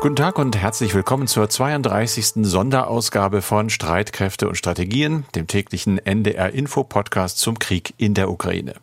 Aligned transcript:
Guten 0.00 0.14
Tag 0.14 0.38
und 0.38 0.56
herzlich 0.56 0.94
willkommen 0.94 1.26
zur 1.26 1.50
32. 1.50 2.46
Sonderausgabe 2.46 3.42
von 3.42 3.68
Streitkräfte 3.68 4.48
und 4.48 4.54
Strategien, 4.54 5.24
dem 5.34 5.48
täglichen 5.48 5.98
NDR 5.98 6.52
Info 6.52 6.84
Podcast 6.84 7.40
zum 7.40 7.58
Krieg 7.58 7.94
in 7.96 8.14
der 8.14 8.30
Ukraine. 8.30 8.74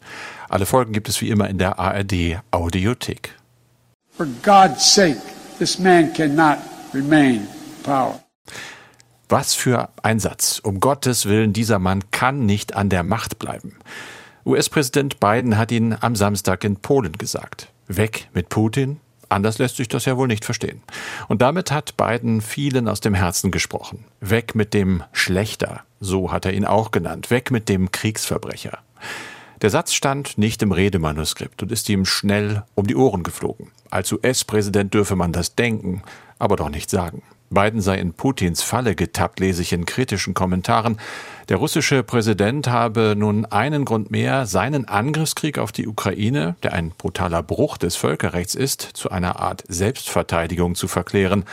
Alle 0.49 0.65
Folgen 0.65 0.91
gibt 0.91 1.07
es 1.07 1.21
wie 1.21 1.29
immer 1.29 1.49
in 1.49 1.57
der 1.57 1.79
ARD 1.79 2.41
Audiothek. 2.51 3.33
For 4.11 4.27
God's 4.43 4.93
sake, 4.93 5.21
this 5.57 5.79
man 5.79 6.11
cannot 6.11 6.57
remain 6.93 7.47
power. 7.83 8.19
Was 9.29 9.53
für 9.53 9.87
ein 10.03 10.19
Satz. 10.19 10.59
Um 10.59 10.81
Gottes 10.81 11.25
Willen, 11.27 11.53
dieser 11.53 11.79
Mann 11.79 12.03
kann 12.11 12.45
nicht 12.45 12.75
an 12.75 12.89
der 12.89 13.03
Macht 13.03 13.39
bleiben. 13.39 13.77
US-Präsident 14.45 15.21
Biden 15.21 15.57
hat 15.57 15.71
ihn 15.71 15.95
am 15.97 16.17
Samstag 16.17 16.65
in 16.65 16.75
Polen 16.75 17.13
gesagt. 17.13 17.69
Weg 17.87 18.27
mit 18.33 18.49
Putin, 18.49 18.99
Anders 19.29 19.57
lässt 19.57 19.77
sich 19.77 19.87
das 19.87 20.05
ja 20.05 20.17
wohl 20.17 20.27
nicht 20.27 20.45
verstehen. 20.45 20.81
Und 21.27 21.41
damit 21.41 21.71
hat 21.71 21.97
Biden 21.97 22.41
vielen 22.41 22.87
aus 22.87 23.01
dem 23.01 23.13
Herzen 23.13 23.51
gesprochen. 23.51 24.05
Weg 24.21 24.55
mit 24.55 24.73
dem 24.73 25.03
Schlechter, 25.13 25.83
so 25.99 26.31
hat 26.31 26.45
er 26.45 26.53
ihn 26.53 26.65
auch 26.65 26.91
genannt. 26.91 27.31
Weg 27.31 27.51
mit 27.51 27.69
dem 27.69 27.91
Kriegsverbrecher. 27.91 28.79
Der 29.61 29.69
Satz 29.69 29.93
stand 29.93 30.37
nicht 30.37 30.61
im 30.61 30.71
Redemanuskript 30.71 31.63
und 31.63 31.71
ist 31.71 31.89
ihm 31.89 32.05
schnell 32.05 32.63
um 32.75 32.87
die 32.87 32.95
Ohren 32.95 33.23
geflogen. 33.23 33.71
Als 33.89 34.11
US-Präsident 34.11 34.93
dürfe 34.93 35.15
man 35.15 35.31
das 35.31 35.55
denken, 35.55 36.03
aber 36.37 36.55
doch 36.55 36.69
nicht 36.69 36.89
sagen. 36.89 37.23
Biden 37.49 37.81
sei 37.81 37.99
in 37.99 38.13
Putins 38.13 38.61
Falle 38.61 38.95
getappt, 38.95 39.39
lese 39.39 39.61
ich 39.61 39.73
in 39.73 39.85
kritischen 39.85 40.33
Kommentaren. 40.33 40.97
Der 41.49 41.57
russische 41.57 42.03
Präsident 42.03 42.67
habe 42.67 43.15
nun 43.17 43.45
einen 43.45 43.85
Grund 43.85 44.11
mehr, 44.11 44.45
seinen 44.45 44.87
Angriffskrieg 44.87 45.57
auf 45.57 45.71
die 45.71 45.87
Ukraine, 45.87 46.55
der 46.63 46.73
ein 46.73 46.91
brutaler 46.91 47.43
Bruch 47.43 47.77
des 47.77 47.95
Völkerrechts 47.95 48.55
ist, 48.55 48.81
zu 48.81 49.11
einer 49.11 49.39
Art 49.39 49.63
Selbstverteidigung 49.67 50.75
zu 50.75 50.87
verklären. 50.87 51.45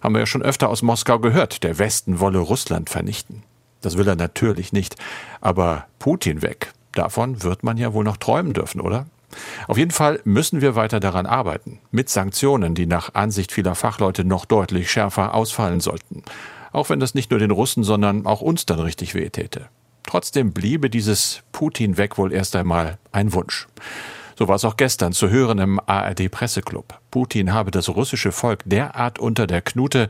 Haben 0.00 0.14
wir 0.14 0.20
ja 0.20 0.26
schon 0.26 0.42
öfter 0.42 0.68
aus 0.68 0.82
Moskau 0.82 1.18
gehört, 1.18 1.62
der 1.62 1.78
Westen 1.78 2.20
wolle 2.20 2.38
Russland 2.38 2.90
vernichten. 2.90 3.42
Das 3.80 3.96
will 3.96 4.08
er 4.08 4.16
natürlich 4.16 4.72
nicht. 4.72 4.96
Aber 5.40 5.86
Putin 5.98 6.42
weg, 6.42 6.72
davon 6.92 7.42
wird 7.42 7.62
man 7.62 7.76
ja 7.76 7.92
wohl 7.92 8.04
noch 8.04 8.16
träumen 8.16 8.52
dürfen, 8.52 8.80
oder? 8.80 9.06
Auf 9.68 9.78
jeden 9.78 9.90
Fall 9.90 10.20
müssen 10.24 10.60
wir 10.60 10.74
weiter 10.74 11.00
daran 11.00 11.26
arbeiten, 11.26 11.80
mit 11.90 12.08
Sanktionen, 12.08 12.74
die 12.74 12.86
nach 12.86 13.14
Ansicht 13.14 13.52
vieler 13.52 13.74
Fachleute 13.74 14.24
noch 14.24 14.44
deutlich 14.44 14.90
schärfer 14.90 15.34
ausfallen 15.34 15.80
sollten. 15.80 16.22
Auch 16.72 16.90
wenn 16.90 17.00
das 17.00 17.14
nicht 17.14 17.30
nur 17.30 17.40
den 17.40 17.50
Russen, 17.50 17.84
sondern 17.84 18.26
auch 18.26 18.40
uns 18.40 18.66
dann 18.66 18.80
richtig 18.80 19.14
wehtäte. 19.14 19.68
Trotzdem 20.04 20.52
bliebe 20.52 20.90
dieses 20.90 21.42
Putin 21.52 21.96
weg 21.96 22.18
wohl 22.18 22.32
erst 22.32 22.56
einmal 22.56 22.98
ein 23.12 23.32
Wunsch. 23.32 23.68
So 24.38 24.48
war 24.48 24.56
es 24.56 24.64
auch 24.64 24.76
gestern 24.76 25.12
zu 25.12 25.30
hören 25.30 25.58
im 25.58 25.80
ARD-Presseclub. 25.86 26.98
Putin 27.10 27.52
habe 27.52 27.70
das 27.70 27.88
russische 27.88 28.32
Volk 28.32 28.60
derart 28.64 29.18
unter 29.18 29.46
der 29.46 29.62
Knute, 29.62 30.08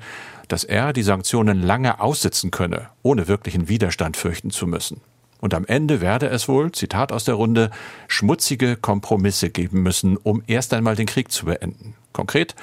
dass 0.49 0.65
er 0.65 0.93
die 0.93 1.03
Sanktionen 1.03 1.63
lange 1.63 2.01
aussitzen 2.01 2.51
könne, 2.51 2.89
ohne 3.03 3.29
wirklichen 3.29 3.69
Widerstand 3.69 4.17
fürchten 4.17 4.51
zu 4.51 4.67
müssen. 4.67 5.01
Und 5.43 5.55
am 5.55 5.67
Ende 5.67 6.01
werde 6.01 6.29
es 6.29 6.47
wohl, 6.47 6.71
Zitat 6.71 7.11
aus 7.11 7.25
der 7.25 7.35
Runde, 7.35 7.73
schmutzige 8.07 8.77
Kompromisse 8.77 9.51
geben 9.51 9.83
müssen, 9.83 10.17
um 10.17 10.41
erst 10.47 10.73
einmal 10.73 10.95
den 10.95 11.07
Krieg 11.07 11.33
zu 11.33 11.47
beenden. 11.47 11.95
Konkret, 12.13 12.55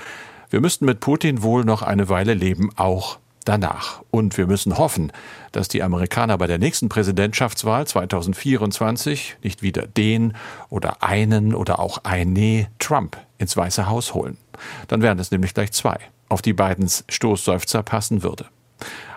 wir 0.50 0.62
müssten 0.62 0.86
mit 0.86 1.02
Putin 1.02 1.44
wohl 1.44 1.66
noch 1.66 1.82
eine 1.82 2.08
Weile 2.08 2.34
leben, 2.34 2.70
auch 2.78 3.20
danach. 3.44 4.02
Und 4.12 4.38
wir 4.38 4.48
müssen 4.48 4.78
hoffen, 4.78 5.12
dass 5.52 5.68
die 5.68 5.84
Amerikaner 5.84 6.38
bei 6.38 6.48
der 6.48 6.58
nächsten 6.58 6.88
Präsidentschaftswahl 6.88 7.86
2024 7.86 9.36
nicht 9.44 9.62
wieder 9.62 9.86
den 9.86 10.38
oder 10.70 11.04
einen 11.04 11.54
oder 11.54 11.80
auch 11.80 12.06
eine 12.06 12.68
Trump 12.80 13.18
ins 13.40 13.58
Weiße 13.58 13.90
Haus 13.90 14.14
holen. 14.14 14.38
Dann 14.88 15.02
wären 15.02 15.20
es 15.20 15.32
nämlich 15.32 15.54
gleich 15.54 15.74
zwei, 15.74 16.00
auf 16.30 16.42
die 16.42 16.54
Bidens 16.54 17.04
Stoßseufzer 17.10 17.84
passen 17.84 18.24
würde. 18.24 18.46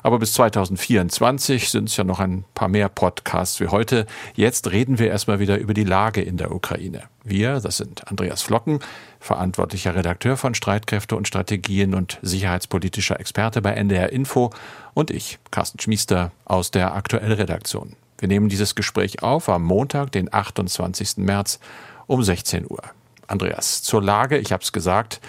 Aber 0.02 0.18
bis 0.18 0.32
2024 0.34 1.70
sind 1.70 1.88
es 1.88 1.96
ja 1.96 2.04
noch 2.04 2.18
ein 2.18 2.44
paar 2.54 2.68
mehr 2.68 2.88
Podcasts 2.88 3.60
wie 3.60 3.68
heute. 3.68 4.06
Jetzt 4.34 4.70
reden 4.70 4.98
wir 4.98 5.08
erstmal 5.08 5.38
wieder 5.38 5.58
über 5.58 5.74
die 5.74 5.84
Lage 5.84 6.22
in 6.22 6.36
der 6.36 6.52
Ukraine. 6.52 7.04
Wir, 7.24 7.60
das 7.60 7.76
sind 7.76 8.08
Andreas 8.08 8.42
Flocken, 8.42 8.80
verantwortlicher 9.20 9.94
Redakteur 9.94 10.36
von 10.36 10.54
Streitkräfte 10.54 11.16
und 11.16 11.28
Strategien 11.28 11.94
und 11.94 12.18
sicherheitspolitischer 12.22 13.20
Experte 13.20 13.62
bei 13.62 13.72
NDR 13.72 14.12
Info 14.12 14.50
und 14.94 15.10
ich, 15.10 15.38
Carsten 15.50 15.78
Schmiester 15.78 16.32
aus 16.44 16.70
der 16.70 16.94
Aktuell 16.94 17.32
Redaktion. 17.32 17.94
Wir 18.18 18.28
nehmen 18.28 18.48
dieses 18.48 18.74
Gespräch 18.74 19.22
auf 19.22 19.48
am 19.48 19.64
Montag, 19.64 20.12
den 20.12 20.32
28. 20.32 21.18
März 21.18 21.58
um 22.06 22.22
16 22.22 22.70
Uhr. 22.70 22.82
Andreas, 23.26 23.82
zur 23.82 24.02
Lage, 24.02 24.38
ich 24.38 24.52
habe 24.52 24.62
es 24.62 24.72
gesagt, 24.72 25.20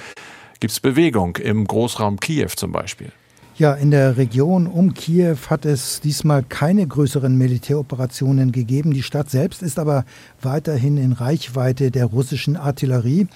gibt 0.59 0.72
es 0.72 0.79
Bewegung 0.79 1.38
im 1.38 1.66
Großraum 1.66 2.19
Kiew 2.19 2.49
zum 2.55 2.72
Beispiel? 2.72 3.11
Ja, 3.56 3.75
in 3.75 3.91
der 3.91 4.18
Region 4.18 4.66
um 4.66 4.96
Kiew 4.96 5.38
hat 5.47 5.64
es 5.66 6.02
diesmal 6.02 6.41
keine 6.41 6.88
größeren 6.88 7.38
Militäroperationen 7.38 8.52
gegeben. 8.52 8.96
Die 8.96 9.03
Stadt 9.03 9.30
selbst 9.30 9.62
ist 9.62 9.78
aber 9.78 10.06
weiterhin 10.41 10.97
in 10.97 11.12
Reichweite 11.12 11.91
der 11.91 12.06
russischen 12.06 12.58
Artillerie. 12.58 13.28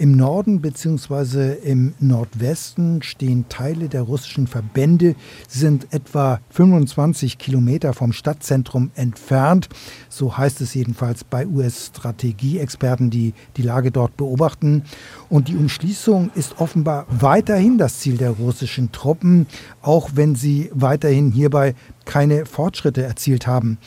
Im 0.00 0.12
Norden 0.12 0.60
bzw. 0.60 1.54
im 1.54 1.92
Nordwesten 1.98 3.02
stehen 3.02 3.46
Teile 3.48 3.88
der 3.88 4.02
russischen 4.02 4.46
Verbände, 4.46 5.16
Sie 5.48 5.58
sind 5.58 5.92
etwa 5.92 6.40
25 6.50 7.36
Kilometer 7.36 7.92
vom 7.94 8.12
Stadtzentrum 8.12 8.92
entfernt. 8.94 9.68
So 10.08 10.38
heißt 10.38 10.60
es 10.60 10.74
jedenfalls 10.74 11.24
bei 11.24 11.48
US-Strategieexperten, 11.48 13.10
die 13.10 13.34
die 13.56 13.62
Lage 13.62 13.90
dort 13.90 14.16
beobachten. 14.16 14.84
Und 15.28 15.48
die 15.48 15.56
Umschließung 15.56 16.30
ist 16.36 16.60
offenbar 16.60 17.06
weiterhin 17.10 17.76
das 17.76 17.98
Ziel 17.98 18.18
der 18.18 18.30
russischen 18.30 18.92
Truppen, 18.92 19.48
auch 19.82 20.10
wenn 20.14 20.36
sie 20.36 20.70
weiterhin 20.72 21.32
hierbei 21.32 21.74
keine 22.08 22.46
Fortschritte 22.46 23.02
erzielt 23.02 23.46
haben. 23.46 23.78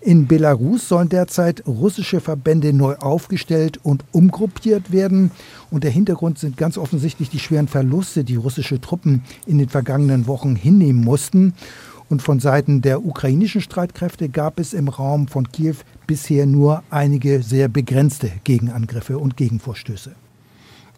In 0.00 0.26
Belarus 0.26 0.88
sollen 0.88 1.08
derzeit 1.08 1.66
russische 1.66 2.20
Verbände 2.20 2.72
neu 2.72 2.96
aufgestellt 2.96 3.78
und 3.82 4.04
umgruppiert 4.12 4.92
werden. 4.92 5.30
Und 5.70 5.84
der 5.84 5.90
Hintergrund 5.92 6.38
sind 6.38 6.56
ganz 6.56 6.76
offensichtlich 6.76 7.30
die 7.30 7.38
schweren 7.38 7.68
Verluste, 7.68 8.24
die 8.24 8.36
russische 8.36 8.80
Truppen 8.80 9.22
in 9.46 9.58
den 9.58 9.68
vergangenen 9.68 10.26
Wochen 10.26 10.56
hinnehmen 10.56 11.02
mussten. 11.02 11.54
Und 12.08 12.20
von 12.20 12.40
Seiten 12.40 12.82
der 12.82 13.04
ukrainischen 13.04 13.60
Streitkräfte 13.60 14.28
gab 14.28 14.58
es 14.58 14.74
im 14.74 14.88
Raum 14.88 15.28
von 15.28 15.50
Kiew 15.52 15.76
bisher 16.06 16.46
nur 16.46 16.82
einige 16.90 17.42
sehr 17.42 17.68
begrenzte 17.68 18.32
Gegenangriffe 18.44 19.18
und 19.18 19.36
Gegenvorstöße. 19.36 20.14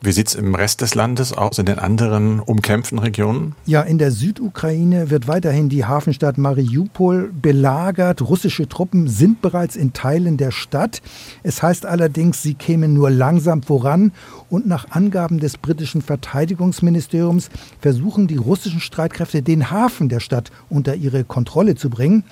Wie 0.03 0.12
sieht 0.12 0.28
es 0.28 0.34
im 0.34 0.55
Rest 0.55 0.81
des 0.81 0.94
Landes 0.94 1.34
aus, 1.34 1.59
in 1.59 1.66
den 1.66 1.78
anderen 1.78 2.41
umkämpften 2.41 2.99
Regionen? 2.99 3.55
Ja, 3.66 3.83
in 3.83 3.99
der 3.99 4.12
Südukraine 4.12 5.11
wird 5.11 5.28
weiterhin 5.28 5.69
die 5.69 5.84
Hafenstadt 5.84 6.38
Mariupol 6.38 7.31
belagert. 7.34 8.22
Russische 8.22 8.66
Truppen 8.66 9.09
sind 9.09 9.43
bereits 9.43 9.77
in 9.77 9.93
Teilen 9.93 10.39
der 10.39 10.53
Stadt. 10.53 11.03
Es 11.43 11.62
heißt 11.62 11.84
allerdings, 11.84 12.43
sie 12.43 12.55
kämen 12.55 12.94
nur 12.94 13.10
langsam 13.10 13.62
voran. 13.62 14.12
Und 14.49 14.66
nach 14.66 14.91
Angaben 14.91 15.39
des 15.39 15.59
britischen 15.59 16.00
Verteidigungsministeriums 16.00 17.50
versuchen 17.78 18.27
die 18.27 18.39
russischen 18.39 18.81
Streitkräfte, 18.81 19.43
den 19.43 19.71
Hafen 19.71 20.09
der 20.09 20.21
Stadt 20.21 20.50
unter 20.71 20.94
ihre 20.94 21.25
Kontrolle 21.25 21.75
zu 21.75 21.91
bringen. 21.91 22.25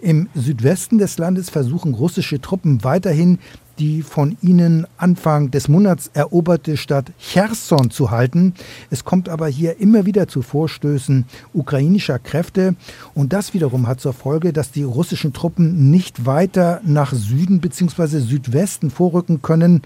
Im 0.00 0.28
Südwesten 0.34 0.98
des 0.98 1.16
Landes 1.16 1.48
versuchen 1.48 1.94
russische 1.94 2.42
Truppen 2.42 2.84
weiterhin 2.84 3.38
die 3.78 4.02
von 4.02 4.36
ihnen 4.42 4.86
Anfang 4.96 5.50
des 5.50 5.68
Monats 5.68 6.10
eroberte 6.14 6.76
Stadt 6.76 7.12
Cherson 7.18 7.90
zu 7.90 8.10
halten. 8.10 8.54
Es 8.90 9.04
kommt 9.04 9.28
aber 9.28 9.48
hier 9.48 9.80
immer 9.80 10.06
wieder 10.06 10.28
zu 10.28 10.42
Vorstößen 10.42 11.26
ukrainischer 11.52 12.18
Kräfte 12.18 12.76
und 13.14 13.32
das 13.32 13.54
wiederum 13.54 13.86
hat 13.86 14.00
zur 14.00 14.12
Folge, 14.12 14.52
dass 14.52 14.70
die 14.70 14.82
russischen 14.82 15.32
Truppen 15.32 15.90
nicht 15.90 16.26
weiter 16.26 16.80
nach 16.84 17.12
Süden 17.12 17.60
bzw. 17.60 18.20
Südwesten 18.20 18.90
vorrücken 18.90 19.42
können. 19.42 19.82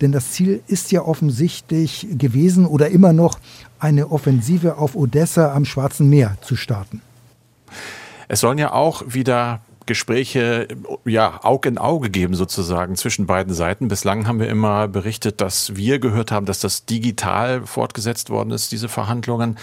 Denn 0.00 0.12
das 0.12 0.32
Ziel 0.32 0.62
ist 0.66 0.92
ja 0.92 1.02
offensichtlich 1.02 2.06
gewesen 2.10 2.66
oder 2.66 2.88
immer 2.90 3.12
noch 3.12 3.38
eine 3.78 4.10
Offensive 4.10 4.78
auf 4.78 4.94
Odessa 4.94 5.54
am 5.54 5.64
Schwarzen 5.64 6.08
Meer 6.08 6.36
zu 6.42 6.56
starten. 6.56 7.00
Es 8.28 8.40
sollen 8.40 8.58
ja 8.58 8.72
auch 8.72 9.02
wieder 9.06 9.60
Gespräche 9.86 10.68
ja 11.04 11.40
Aug 11.44 11.66
in 11.66 11.78
Auge 11.78 12.10
geben 12.10 12.34
sozusagen 12.34 12.96
zwischen 12.96 13.26
beiden 13.26 13.54
Seiten. 13.54 13.88
Bislang 13.88 14.26
haben 14.26 14.40
wir 14.40 14.48
immer 14.48 14.88
berichtet, 14.88 15.40
dass 15.40 15.76
wir 15.76 15.98
gehört 15.98 16.32
haben, 16.32 16.46
dass 16.46 16.60
das 16.60 16.84
digital 16.84 17.64
fortgesetzt 17.66 18.30
worden 18.30 18.50
ist, 18.50 18.72
diese 18.72 18.88
Verhandlungen. 18.88 19.56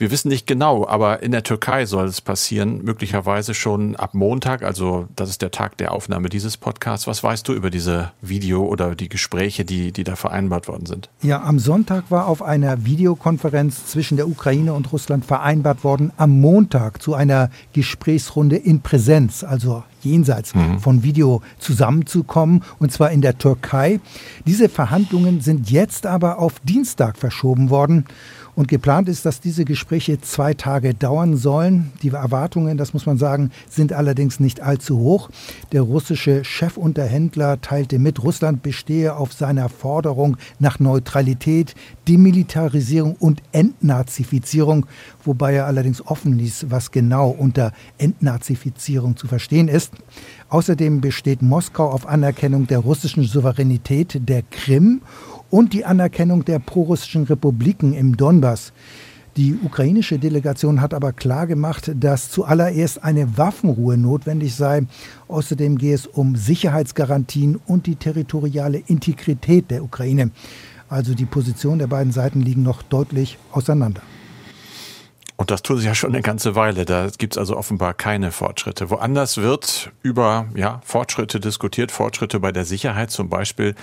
Wir 0.00 0.10
wissen 0.10 0.28
nicht 0.28 0.46
genau, 0.46 0.88
aber 0.88 1.22
in 1.22 1.30
der 1.30 1.42
Türkei 1.42 1.84
soll 1.84 2.06
es 2.06 2.22
passieren, 2.22 2.82
möglicherweise 2.82 3.52
schon 3.52 3.96
ab 3.96 4.14
Montag, 4.14 4.62
also 4.62 5.06
das 5.14 5.28
ist 5.28 5.42
der 5.42 5.50
Tag 5.50 5.76
der 5.76 5.92
Aufnahme 5.92 6.30
dieses 6.30 6.56
Podcasts. 6.56 7.06
Was 7.06 7.22
weißt 7.22 7.46
du 7.46 7.52
über 7.52 7.68
diese 7.68 8.10
Video 8.22 8.64
oder 8.64 8.94
die 8.94 9.10
Gespräche, 9.10 9.66
die, 9.66 9.92
die 9.92 10.02
da 10.02 10.16
vereinbart 10.16 10.68
worden 10.68 10.86
sind? 10.86 11.10
Ja, 11.20 11.42
am 11.42 11.58
Sonntag 11.58 12.04
war 12.10 12.28
auf 12.28 12.40
einer 12.40 12.86
Videokonferenz 12.86 13.88
zwischen 13.88 14.16
der 14.16 14.26
Ukraine 14.26 14.72
und 14.72 14.90
Russland 14.90 15.26
vereinbart 15.26 15.84
worden, 15.84 16.12
am 16.16 16.40
Montag 16.40 17.02
zu 17.02 17.12
einer 17.12 17.50
Gesprächsrunde 17.74 18.56
in 18.56 18.80
Präsenz, 18.80 19.44
also 19.44 19.84
jenseits 20.02 20.54
mhm. 20.54 20.78
von 20.78 21.02
Video 21.02 21.42
zusammenzukommen, 21.58 22.62
und 22.78 22.92
zwar 22.92 23.10
in 23.10 23.20
der 23.20 23.38
Türkei. 23.38 24.00
Diese 24.46 24.68
Verhandlungen 24.68 25.40
sind 25.40 25.70
jetzt 25.70 26.06
aber 26.06 26.38
auf 26.38 26.60
Dienstag 26.60 27.16
verschoben 27.16 27.70
worden. 27.70 28.04
Und 28.56 28.68
geplant 28.68 29.08
ist, 29.08 29.24
dass 29.24 29.40
diese 29.40 29.64
Gespräche 29.64 30.20
zwei 30.20 30.54
Tage 30.54 30.92
dauern 30.92 31.36
sollen. 31.36 31.92
Die 32.02 32.08
Erwartungen, 32.08 32.76
das 32.76 32.92
muss 32.92 33.06
man 33.06 33.16
sagen, 33.16 33.52
sind 33.68 33.92
allerdings 33.92 34.40
nicht 34.40 34.60
allzu 34.60 34.98
hoch. 34.98 35.30
Der 35.72 35.82
russische 35.82 36.44
Chefunterhändler 36.44 37.60
teilte 37.60 37.98
mit, 37.98 38.22
Russland 38.22 38.62
bestehe 38.62 39.16
auf 39.16 39.32
seiner 39.32 39.68
Forderung 39.68 40.36
nach 40.58 40.80
Neutralität, 40.80 41.74
Demilitarisierung 42.08 43.14
und 43.18 43.40
Entnazifizierung, 43.52 44.84
wobei 45.24 45.54
er 45.54 45.66
allerdings 45.66 46.04
offen 46.06 46.38
ließ, 46.38 46.66
was 46.70 46.90
genau 46.90 47.30
unter 47.30 47.72
Entnazifizierung 47.98 49.16
zu 49.16 49.26
verstehen 49.26 49.68
ist. 49.68 49.92
Außerdem 50.48 51.00
besteht 51.00 51.42
Moskau 51.42 51.90
auf 51.90 52.06
Anerkennung 52.06 52.66
der 52.66 52.78
russischen 52.78 53.24
Souveränität 53.24 54.28
der 54.28 54.42
Krim 54.42 55.02
und 55.50 55.72
die 55.72 55.84
Anerkennung 55.84 56.44
der 56.44 56.58
prorussischen 56.58 57.24
Republiken 57.24 57.92
im 57.92 58.16
Donbass. 58.16 58.72
Die 59.36 59.56
ukrainische 59.62 60.18
Delegation 60.18 60.80
hat 60.80 60.92
aber 60.92 61.12
klargemacht, 61.12 61.92
dass 61.94 62.30
zuallererst 62.30 63.04
eine 63.04 63.38
Waffenruhe 63.38 63.96
notwendig 63.96 64.56
sei. 64.56 64.82
Außerdem 65.28 65.78
gehe 65.78 65.94
es 65.94 66.06
um 66.06 66.34
Sicherheitsgarantien 66.34 67.60
und 67.66 67.86
die 67.86 67.94
territoriale 67.94 68.82
Integrität 68.86 69.70
der 69.70 69.84
Ukraine. 69.84 70.32
Also 70.88 71.14
die 71.14 71.26
Positionen 71.26 71.78
der 71.78 71.86
beiden 71.86 72.12
Seiten 72.12 72.40
liegen 72.40 72.64
noch 72.64 72.82
deutlich 72.82 73.38
auseinander. 73.52 74.02
Und 75.40 75.50
das 75.50 75.62
tun 75.62 75.78
sie 75.78 75.86
ja 75.86 75.94
schon 75.94 76.10
eine 76.10 76.20
ganze 76.20 76.54
Weile. 76.54 76.84
Da 76.84 77.08
gibt 77.16 77.32
es 77.32 77.38
also 77.38 77.56
offenbar 77.56 77.94
keine 77.94 78.30
Fortschritte. 78.30 78.90
Woanders 78.90 79.38
wird 79.38 79.90
über 80.02 80.44
ja, 80.54 80.82
Fortschritte 80.84 81.40
diskutiert, 81.40 81.90
Fortschritte 81.90 82.40
bei 82.40 82.52
der 82.52 82.66
Sicherheit, 82.66 83.10
zum 83.10 83.30
Beispiel 83.30 83.74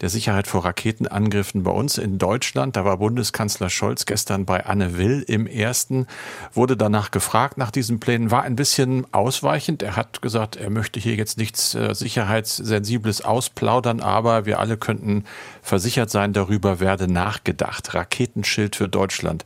der 0.00 0.08
Sicherheit 0.08 0.48
vor 0.48 0.64
Raketenangriffen 0.64 1.62
bei 1.62 1.70
uns 1.70 1.98
in 1.98 2.18
Deutschland. 2.18 2.74
Da 2.74 2.84
war 2.84 2.96
Bundeskanzler 2.96 3.70
Scholz 3.70 4.06
gestern 4.06 4.44
bei 4.44 4.66
Anne 4.66 4.98
Will 4.98 5.24
im 5.28 5.46
ersten, 5.46 6.08
wurde 6.52 6.76
danach 6.76 7.12
gefragt 7.12 7.58
nach 7.58 7.70
diesen 7.70 8.00
Plänen, 8.00 8.32
war 8.32 8.42
ein 8.42 8.56
bisschen 8.56 9.06
ausweichend. 9.14 9.84
Er 9.84 9.94
hat 9.94 10.20
gesagt, 10.20 10.56
er 10.56 10.68
möchte 10.68 10.98
hier 10.98 11.14
jetzt 11.14 11.38
nichts 11.38 11.76
äh, 11.76 11.94
Sicherheitssensibles 11.94 13.24
ausplaudern, 13.24 14.00
aber 14.00 14.46
wir 14.46 14.58
alle 14.58 14.76
könnten 14.76 15.26
versichert 15.62 16.10
sein, 16.10 16.32
darüber 16.32 16.80
werde 16.80 17.06
nachgedacht. 17.06 17.94
Raketenschild 17.94 18.74
für 18.74 18.88
Deutschland. 18.88 19.44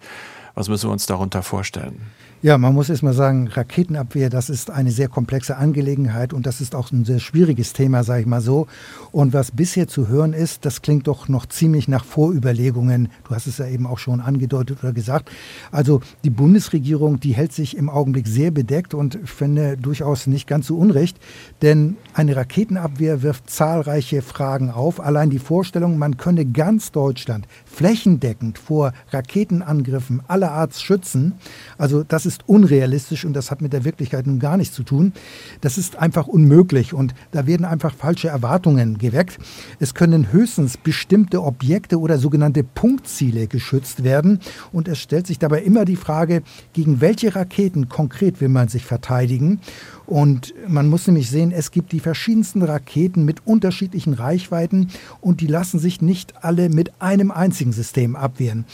Was 0.58 0.68
müssen 0.68 0.88
wir 0.88 0.92
uns 0.92 1.06
darunter 1.06 1.44
vorstellen? 1.44 2.00
Ja, 2.40 2.56
man 2.56 2.72
muss 2.72 2.88
erst 2.88 3.02
mal 3.02 3.14
sagen, 3.14 3.48
Raketenabwehr, 3.48 4.30
das 4.30 4.48
ist 4.48 4.70
eine 4.70 4.92
sehr 4.92 5.08
komplexe 5.08 5.56
Angelegenheit 5.56 6.32
und 6.32 6.46
das 6.46 6.60
ist 6.60 6.76
auch 6.76 6.92
ein 6.92 7.04
sehr 7.04 7.18
schwieriges 7.18 7.72
Thema, 7.72 8.04
sage 8.04 8.20
ich 8.20 8.26
mal 8.28 8.40
so. 8.40 8.68
Und 9.10 9.32
was 9.32 9.50
bisher 9.50 9.88
zu 9.88 10.06
hören 10.06 10.32
ist, 10.34 10.64
das 10.64 10.80
klingt 10.80 11.08
doch 11.08 11.26
noch 11.26 11.46
ziemlich 11.46 11.88
nach 11.88 12.04
Vorüberlegungen. 12.04 13.08
Du 13.26 13.34
hast 13.34 13.48
es 13.48 13.58
ja 13.58 13.66
eben 13.66 13.88
auch 13.88 13.98
schon 13.98 14.20
angedeutet 14.20 14.78
oder 14.84 14.92
gesagt. 14.92 15.32
Also 15.72 16.00
die 16.22 16.30
Bundesregierung, 16.30 17.18
die 17.18 17.34
hält 17.34 17.52
sich 17.52 17.76
im 17.76 17.90
Augenblick 17.90 18.28
sehr 18.28 18.52
bedeckt 18.52 18.94
und 18.94 19.16
ich 19.16 19.30
finde 19.30 19.76
durchaus 19.76 20.28
nicht 20.28 20.46
ganz 20.46 20.68
so 20.68 20.76
unrecht, 20.76 21.18
denn 21.60 21.96
eine 22.14 22.36
Raketenabwehr 22.36 23.22
wirft 23.22 23.50
zahlreiche 23.50 24.22
Fragen 24.22 24.70
auf. 24.70 25.00
Allein 25.00 25.30
die 25.30 25.40
Vorstellung, 25.40 25.98
man 25.98 26.18
könne 26.18 26.44
ganz 26.44 26.92
Deutschland 26.92 27.48
flächendeckend 27.66 28.58
vor 28.58 28.92
Raketenangriffen 29.10 30.22
aller 30.28 30.52
Art 30.52 30.74
schützen, 30.74 31.34
also 31.78 32.04
das 32.04 32.27
ist 32.28 32.48
unrealistisch 32.48 33.24
und 33.24 33.32
das 33.32 33.50
hat 33.50 33.60
mit 33.60 33.72
der 33.72 33.84
Wirklichkeit 33.84 34.28
nun 34.28 34.38
gar 34.38 34.56
nichts 34.56 34.76
zu 34.76 34.84
tun. 34.84 35.12
Das 35.60 35.78
ist 35.78 35.96
einfach 35.96 36.28
unmöglich 36.28 36.94
und 36.94 37.14
da 37.32 37.48
werden 37.48 37.64
einfach 37.64 37.94
falsche 37.94 38.28
Erwartungen 38.28 38.98
geweckt. 38.98 39.38
Es 39.80 39.94
können 39.94 40.30
höchstens 40.30 40.76
bestimmte 40.76 41.42
Objekte 41.42 41.98
oder 41.98 42.18
sogenannte 42.18 42.62
Punktziele 42.62 43.48
geschützt 43.48 44.04
werden 44.04 44.38
und 44.72 44.86
es 44.86 44.98
stellt 44.98 45.26
sich 45.26 45.40
dabei 45.40 45.62
immer 45.62 45.84
die 45.84 45.96
Frage, 45.96 46.42
gegen 46.72 47.00
welche 47.00 47.34
Raketen 47.34 47.88
konkret 47.88 48.40
will 48.40 48.50
man 48.50 48.68
sich 48.68 48.84
verteidigen. 48.84 49.60
Und 50.06 50.54
man 50.66 50.88
muss 50.88 51.06
nämlich 51.06 51.28
sehen, 51.28 51.52
es 51.52 51.70
gibt 51.70 51.92
die 51.92 52.00
verschiedensten 52.00 52.62
Raketen 52.62 53.24
mit 53.24 53.46
unterschiedlichen 53.46 54.14
Reichweiten 54.14 54.88
und 55.20 55.40
die 55.40 55.46
lassen 55.46 55.78
sich 55.78 56.00
nicht 56.00 56.44
alle 56.44 56.68
mit 56.68 57.02
einem 57.02 57.30
einzigen 57.30 57.72
System 57.72 58.16
abwehren. 58.16 58.64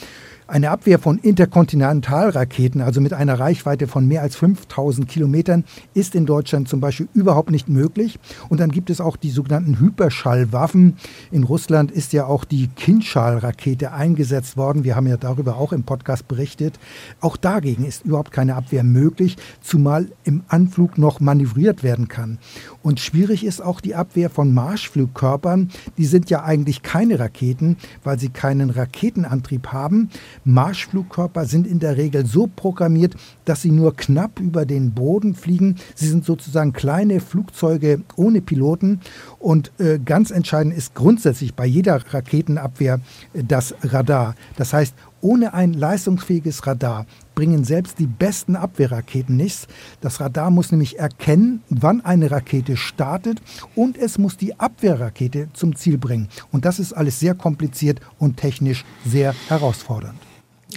Eine 0.47 0.71
Abwehr 0.71 0.99
von 0.99 1.17
Interkontinentalraketen, 1.17 2.83
also 2.83 3.01
mit 3.01 3.15
einer 3.15 3.41
Reichweite 3.41 3.87
von 3.87 4.07
mehr 4.07 4.21
als 4.21 4.37
5000 4.37 5.09
Kilometern, 5.09 5.65
ist 5.95 6.15
in 6.15 6.27
Deutschland 6.27 6.69
zum 6.69 6.81
Beispiel 6.81 7.09
überhaupt 7.15 7.51
nicht 7.51 7.71
möglich. 7.71 8.19
Und 8.51 8.61
dann 8.61 8.71
gibt 8.71 8.91
es 8.91 9.01
auch 9.01 9.17
die 9.17 9.31
sogenannten 9.31 9.81
Hyperschallwaffen. 9.81 10.99
In 11.31 11.45
Russland 11.45 11.91
ist 11.91 12.13
ja 12.13 12.27
auch 12.27 12.45
die 12.45 12.69
Kinschall-Rakete 12.69 13.93
eingesetzt 13.93 14.59
worden. 14.59 14.85
Wir 14.85 14.97
haben 14.97 15.07
ja 15.07 15.17
darüber 15.17 15.57
auch 15.57 15.73
im 15.73 15.85
Podcast 15.85 16.29
berichtet. 16.29 16.79
Auch 17.23 17.39
dagegen 17.39 17.87
ist 17.87 18.05
überhaupt 18.05 18.31
keine 18.31 18.55
Abwehr 18.55 18.85
möglich, 18.85 19.39
zumal 19.63 20.09
im 20.25 20.43
Anflug 20.49 20.99
noch 20.99 21.21
manövriert 21.21 21.83
werden 21.83 22.09
kann. 22.09 22.37
Und 22.83 23.01
schwierig 23.01 23.47
ist 23.47 23.63
auch 23.63 23.81
die 23.81 23.95
Abwehr 23.95 24.29
von 24.29 24.53
Marschflugkörpern. 24.53 25.71
Die 25.97 26.05
sind 26.05 26.29
ja 26.29 26.45
eigentlich 26.45 26.83
keine 26.83 27.19
Raketen, 27.19 27.79
weil 28.03 28.19
sie 28.19 28.29
keinen 28.29 28.69
Raketenantrieb 28.69 29.69
haben. 29.69 30.11
Marschflugkörper 30.45 31.47
sind 31.47 31.67
in 31.67 31.79
der 31.79 31.97
Regel 31.97 32.27
so 32.27 32.47
programmiert, 32.47 33.15
dass 33.45 33.63
sie 33.63 33.71
nur 33.71 33.97
knapp 33.97 34.41
über 34.41 34.67
den 34.67 34.93
Boden 34.93 35.35
fliegen. 35.35 35.77
Sie 35.95 36.09
sind 36.09 36.25
sozusagen 36.25 36.73
kleine 36.73 37.21
Flugzeuge 37.21 38.03
ohne 38.17 38.41
Piloten. 38.41 39.01
Und 39.39 39.73
äh, 39.79 39.99
ganz 39.99 40.31
entscheidend 40.31 40.77
ist 40.77 40.95
grundsätzlich 40.95 41.55
bei 41.55 41.67
jeder 41.67 42.01
Raketenabwehr 42.13 43.01
äh, 43.33 43.43
das 43.43 43.75
Radar. 43.83 44.35
Das 44.57 44.73
heißt, 44.73 44.95
ohne 45.25 45.55
ein 45.55 45.73
leistungsfähiges 45.73 46.67
Radar 46.67 47.07
bringen 47.35 47.65
selbst 47.65 47.99
die 47.99 48.07
besten 48.07 48.57
Abwehrraketen 48.57 49.37
nichts. 49.37 49.67
Das 50.03 50.21
Radar 50.21 50.51
muss 50.51 50.71
nämlich 50.71 50.99
erkennen, 50.99 51.63
wann 51.71 52.03
eine 52.03 52.31
Rakete 52.31 52.77
startet 52.77 53.41
und 53.75 53.97
es 53.97 54.19
muss 54.19 54.37
die 54.37 54.61
Abwehrrakete 54.61 55.49
zum 55.55 55.77
Ziel 55.77 55.97
bringen. 55.97 56.29
Und 56.53 56.67
das 56.67 56.79
ist 56.79 56.93
alles 56.93 57.21
sehr 57.21 57.35
kompliziert 57.35 58.01
und 58.19 58.37
technisch 58.37 58.85
sehr 59.07 59.35
herausfordernd. 59.49 60.19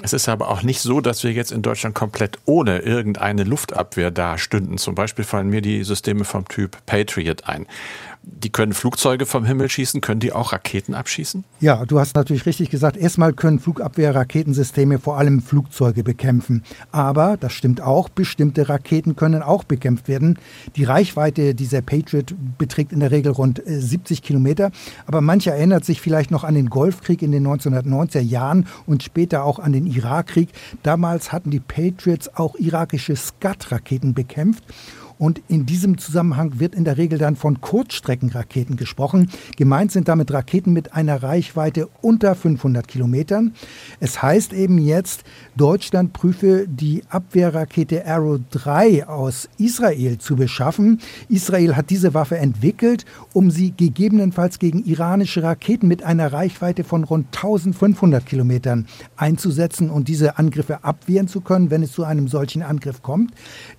Es 0.04 0.14
ist 0.14 0.30
aber 0.30 0.50
auch 0.50 0.64
nicht 0.64 0.82
so, 0.82 1.02
dass 1.02 1.24
wir 1.24 1.32
jetzt 1.32 1.52
in 1.52 1.62
Deutschland 1.62 1.96
komplett 1.96 2.38
ohne 2.46 2.80
irgendeine 2.80 3.44
Luftabwehr 3.44 4.12
dastünden. 4.12 4.78
Zum 4.78 4.96
Beispiel 4.96 5.26
fallen 5.26 5.50
mir 5.50 5.62
die 5.62 5.84
Systeme 5.84 6.24
vom 6.24 6.48
Typ 6.48 6.78
Patriot 6.86 7.48
ein. 7.48 7.68
Die 8.30 8.50
können 8.50 8.74
Flugzeuge 8.74 9.26
vom 9.26 9.46
Himmel 9.46 9.70
schießen, 9.70 10.02
können 10.02 10.20
die 10.20 10.34
auch 10.34 10.52
Raketen 10.52 10.94
abschießen? 10.94 11.46
Ja, 11.62 11.86
du 11.86 12.00
hast 12.00 12.16
natürlich 12.16 12.46
richtig 12.46 12.70
gesagt, 12.70 12.98
erstmal 12.98 13.34
können 13.34 13.60
Flugabwehr-Raketensysteme 13.60 15.00
vor 15.00 15.18
allem 15.18 15.42
Flugzeuge 15.42 16.04
bekämpfen. 16.04 16.64
Aber, 16.92 17.38
das 17.38 17.54
stimmt 17.54 17.82
auch, 17.82 18.10
bestimmte 18.10 18.68
Raketen 18.68 19.16
können 19.16 19.42
auch 19.42 19.64
bekämpft 19.64 20.08
werden. 20.08 20.38
Die 20.76 20.84
Reichweite 20.84 21.56
dieser 21.56 21.82
Patriot 21.82 22.36
beträgt 22.58 22.92
in 22.92 23.00
der 23.00 23.12
Regel 23.12 23.32
rund 23.32 23.62
70 23.66 24.20
äh, 24.20 24.22
Kilometer. 24.22 24.72
Aber 25.06 25.22
mancher 25.22 25.56
erinnert 25.56 25.86
sich 25.86 26.02
vielleicht 26.02 26.30
noch 26.30 26.44
an 26.44 26.54
den 26.54 26.70
Golfkrieg 26.70 27.22
in 27.22 27.32
den 27.32 27.48
1990er 27.48 28.20
Jahren 28.20 28.68
und 28.86 29.04
später 29.04 29.46
auch 29.46 29.60
an 29.60 29.72
den 29.72 29.88
Irakkrieg. 29.88 30.50
Damals 30.84 31.32
hatten 31.32 31.50
die 31.50 31.62
Patriots 31.62 32.36
auch 32.36 32.56
irakische 32.56 33.16
Scud-Raketen 33.16 34.14
bekämpft. 34.14 34.64
Und 35.20 35.42
in 35.48 35.66
diesem 35.66 35.98
Zusammenhang 35.98 36.60
wird 36.60 36.76
in 36.76 36.84
der 36.84 36.98
Regel 36.98 37.18
dann 37.18 37.36
von 37.36 37.62
Kurzstreckenraketen 37.62 38.78
gesprochen. 38.78 39.30
Gemeint 39.56 39.92
sind 39.92 40.08
damit 40.08 40.32
Raketen 40.32 40.74
mit 40.74 40.94
einer 40.94 41.24
Reichweite 41.24 41.90
unter 42.02 42.36
500 42.36 42.88
Kilometern. 42.88 43.54
Es 44.00 44.22
heißt 44.22 44.54
eben 44.54 44.78
jetzt, 44.78 45.24
Deutschland 45.56 46.14
prüfe 46.14 46.68
die 46.68 47.04
Abwehrrakete 47.10 48.06
Arrow 48.06 48.40
3 48.52 49.08
aus 49.08 49.50
Israel 49.58 50.18
zu 50.20 50.36
beschaffen. 50.36 51.00
Israel 51.30 51.76
hat 51.76 51.90
diese 51.90 52.14
Waffe 52.14 52.38
entwickelt, 52.38 53.06
um 53.34 53.50
sie 53.52 53.74
gegebenenfalls 53.76 54.60
gegen 54.60 54.84
iranische 54.86 55.44
Raketen 55.44 55.88
mit 55.88 56.04
einer 56.04 56.32
Reichweite 56.32 56.84
von 56.84 57.04
rund 57.04 57.28
1500 57.36 58.26
Kilometern 58.26 58.88
einzusetzen 59.16 59.90
und 59.90 60.08
diese 60.08 60.38
Angriffe 60.38 60.84
abwehren 60.84 61.28
zu 61.28 61.42
können, 61.42 61.72
wenn 61.72 61.84
es 61.84 61.92
zu 61.92 62.04
einem 62.04 62.28
solchen 62.28 62.62
Angriff 62.62 63.02
kommt. 63.02 63.32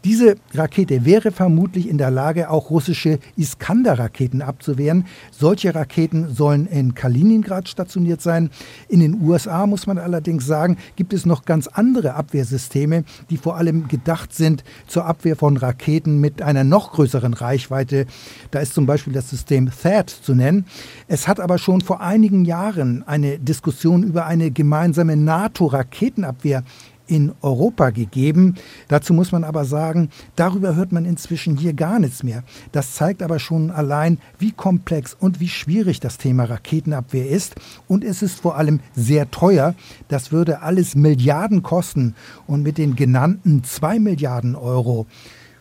Diese 0.04 0.36
Rakete 0.52 1.04
wäre 1.04 1.27
wäre 1.28 1.34
vermutlich 1.34 1.88
in 1.88 1.98
der 1.98 2.10
Lage, 2.10 2.48
auch 2.48 2.70
russische 2.70 3.18
Iskander-Raketen 3.36 4.40
abzuwehren. 4.40 5.04
Solche 5.30 5.74
Raketen 5.74 6.34
sollen 6.34 6.66
in 6.66 6.94
Kaliningrad 6.94 7.68
stationiert 7.68 8.22
sein. 8.22 8.48
In 8.88 9.00
den 9.00 9.20
USA, 9.20 9.66
muss 9.66 9.86
man 9.86 9.98
allerdings 9.98 10.46
sagen, 10.46 10.78
gibt 10.96 11.12
es 11.12 11.26
noch 11.26 11.44
ganz 11.44 11.66
andere 11.66 12.14
Abwehrsysteme, 12.14 13.04
die 13.28 13.36
vor 13.36 13.56
allem 13.56 13.88
gedacht 13.88 14.32
sind 14.32 14.64
zur 14.86 15.04
Abwehr 15.04 15.36
von 15.36 15.58
Raketen 15.58 16.18
mit 16.18 16.40
einer 16.40 16.64
noch 16.64 16.92
größeren 16.92 17.34
Reichweite. 17.34 18.06
Da 18.50 18.60
ist 18.60 18.72
zum 18.72 18.86
Beispiel 18.86 19.12
das 19.12 19.28
System 19.28 19.70
THAAD 19.70 20.08
zu 20.08 20.34
nennen. 20.34 20.64
Es 21.08 21.28
hat 21.28 21.40
aber 21.40 21.58
schon 21.58 21.82
vor 21.82 22.00
einigen 22.00 22.46
Jahren 22.46 23.06
eine 23.06 23.38
Diskussion 23.38 24.02
über 24.02 24.24
eine 24.24 24.50
gemeinsame 24.50 25.16
NATO-Raketenabwehr 25.16 26.62
in 27.08 27.32
Europa 27.42 27.90
gegeben. 27.90 28.54
Dazu 28.86 29.12
muss 29.12 29.32
man 29.32 29.42
aber 29.42 29.64
sagen, 29.64 30.10
darüber 30.36 30.76
hört 30.76 30.92
man 30.92 31.04
inzwischen 31.04 31.56
hier 31.56 31.72
gar 31.72 31.98
nichts 31.98 32.22
mehr. 32.22 32.44
Das 32.72 32.94
zeigt 32.94 33.22
aber 33.22 33.38
schon 33.38 33.70
allein, 33.70 34.18
wie 34.38 34.52
komplex 34.52 35.16
und 35.18 35.40
wie 35.40 35.48
schwierig 35.48 36.00
das 36.00 36.18
Thema 36.18 36.44
Raketenabwehr 36.44 37.28
ist. 37.28 37.56
Und 37.88 38.04
es 38.04 38.22
ist 38.22 38.40
vor 38.40 38.56
allem 38.56 38.80
sehr 38.94 39.30
teuer. 39.30 39.74
Das 40.08 40.30
würde 40.30 40.62
alles 40.62 40.94
Milliarden 40.94 41.62
kosten. 41.62 42.14
Und 42.46 42.62
mit 42.62 42.78
den 42.78 42.94
genannten 42.94 43.64
2 43.64 43.98
Milliarden 43.98 44.54
Euro, 44.54 45.06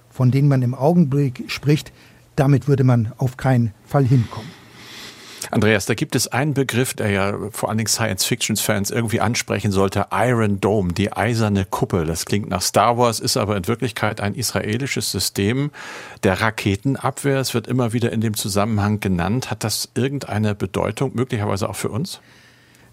von 0.09 0.31
denen 0.31 0.47
man 0.47 0.61
im 0.61 0.75
Augenblick 0.75 1.45
spricht, 1.47 1.91
damit 2.35 2.67
würde 2.67 2.83
man 2.83 3.13
auf 3.17 3.37
keinen 3.37 3.73
Fall 3.85 4.05
hinkommen. 4.05 4.56
Andreas, 5.51 5.85
da 5.85 5.93
gibt 5.93 6.15
es 6.15 6.27
einen 6.27 6.53
Begriff, 6.53 6.93
der 6.93 7.09
ja 7.09 7.37
vor 7.51 7.69
allen 7.69 7.77
Dingen 7.77 7.87
Science-Fiction-Fans 7.87 8.91
irgendwie 8.91 9.21
ansprechen 9.21 9.71
sollte. 9.71 10.07
Iron 10.11 10.59
Dome, 10.59 10.93
die 10.93 11.13
eiserne 11.13 11.65
Kuppel. 11.65 12.05
Das 12.05 12.25
klingt 12.25 12.49
nach 12.49 12.61
Star 12.61 12.97
Wars, 12.97 13.19
ist 13.19 13.37
aber 13.37 13.55
in 13.57 13.67
Wirklichkeit 13.67 14.21
ein 14.21 14.35
israelisches 14.35 15.11
System 15.11 15.71
der 16.23 16.41
Raketenabwehr. 16.41 17.39
Es 17.39 17.53
wird 17.53 17.67
immer 17.67 17.93
wieder 17.93 18.11
in 18.11 18.21
dem 18.21 18.35
Zusammenhang 18.35 18.99
genannt. 18.99 19.49
Hat 19.51 19.63
das 19.63 19.89
irgendeine 19.95 20.55
Bedeutung, 20.55 21.11
möglicherweise 21.13 21.69
auch 21.69 21.75
für 21.75 21.89
uns? 21.89 22.19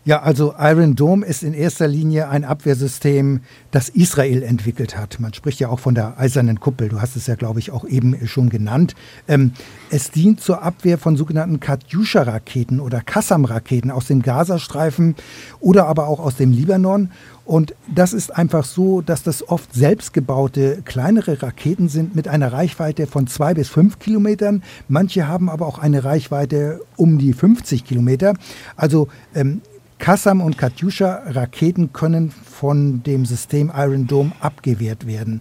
Ja, 0.07 0.21
also 0.21 0.53
Iron 0.59 0.97
Dome 0.97 1.25
ist 1.25 1.43
in 1.43 1.55
erster 1.55 1.89
Linie 1.89 2.29
ein 2.29 2.45
Abwehrsystem, 2.45 3.41
das 3.71 3.89
Israel 3.89 4.43
entwickelt 4.43 4.99
hat. 4.99 5.19
Man 5.19 5.33
spricht 5.33 5.61
ja 5.61 5.71
auch 5.71 5.79
von 5.79 5.95
der 5.95 6.21
eisernen 6.21 6.61
Kuppel. 6.61 6.91
Du 6.91 7.01
hast 7.01 7.17
es 7.17 7.27
ja, 7.27 7.37
glaube 7.37 7.59
ich, 7.59 7.71
auch 7.71 7.87
eben 7.87 8.15
schon 8.27 8.51
genannt. 8.51 8.95
Ähm, 9.29 9.53
es 9.89 10.11
dient 10.11 10.43
zur 10.43 10.63
Abwehr 10.63 10.99
von 10.99 11.17
sogenannten 11.17 11.59
Katyusha-Raketen 11.59 12.81
oder 12.81 13.01
Kassam-Raketen 13.01 13.91
aus 13.91 14.07
dem 14.07 14.21
Gazastreifen 14.21 15.15
oder 15.59 15.87
aber 15.87 16.07
auch 16.07 16.21
aus 16.21 16.37
dem 16.37 16.53
Libanon. 16.53 17.11
Und 17.47 17.75
das 17.95 18.13
ist 18.13 18.37
einfach 18.37 18.67
so, 18.67 19.01
dass 19.01 19.23
das 19.23 19.49
oft 19.49 19.73
selbstgebaute 19.73 20.83
kleinere 20.85 21.43
Raketen 21.43 21.89
sind 21.89 22.15
mit 22.15 22.29
einer 22.29 22.53
Reichweite 22.53 23.07
von 23.07 23.27
zwei 23.27 23.55
bis 23.55 23.71
fünf 23.71 23.99
Kilometern. 24.01 24.63
Manche 24.87 25.29
haben 25.29 25.49
aber 25.49 25.67
auch 25.67 25.79
eine 25.79 26.05
Reichweite 26.05 26.83
um 26.97 27.17
die 27.17 27.33
50 27.33 27.87
Kilometer. 27.87 28.35
Also 28.77 29.09
ähm, 29.35 29.63
Kassam 30.05 30.43
und 30.43 30.59
Katyusha-Raketen 30.59 31.95
können 31.95 32.31
von 32.31 33.03
dem 33.05 33.25
System 33.25 33.73
Iron 33.75 34.07
Dome 34.07 34.33
abgewehrt 34.39 35.07
werden. 35.07 35.41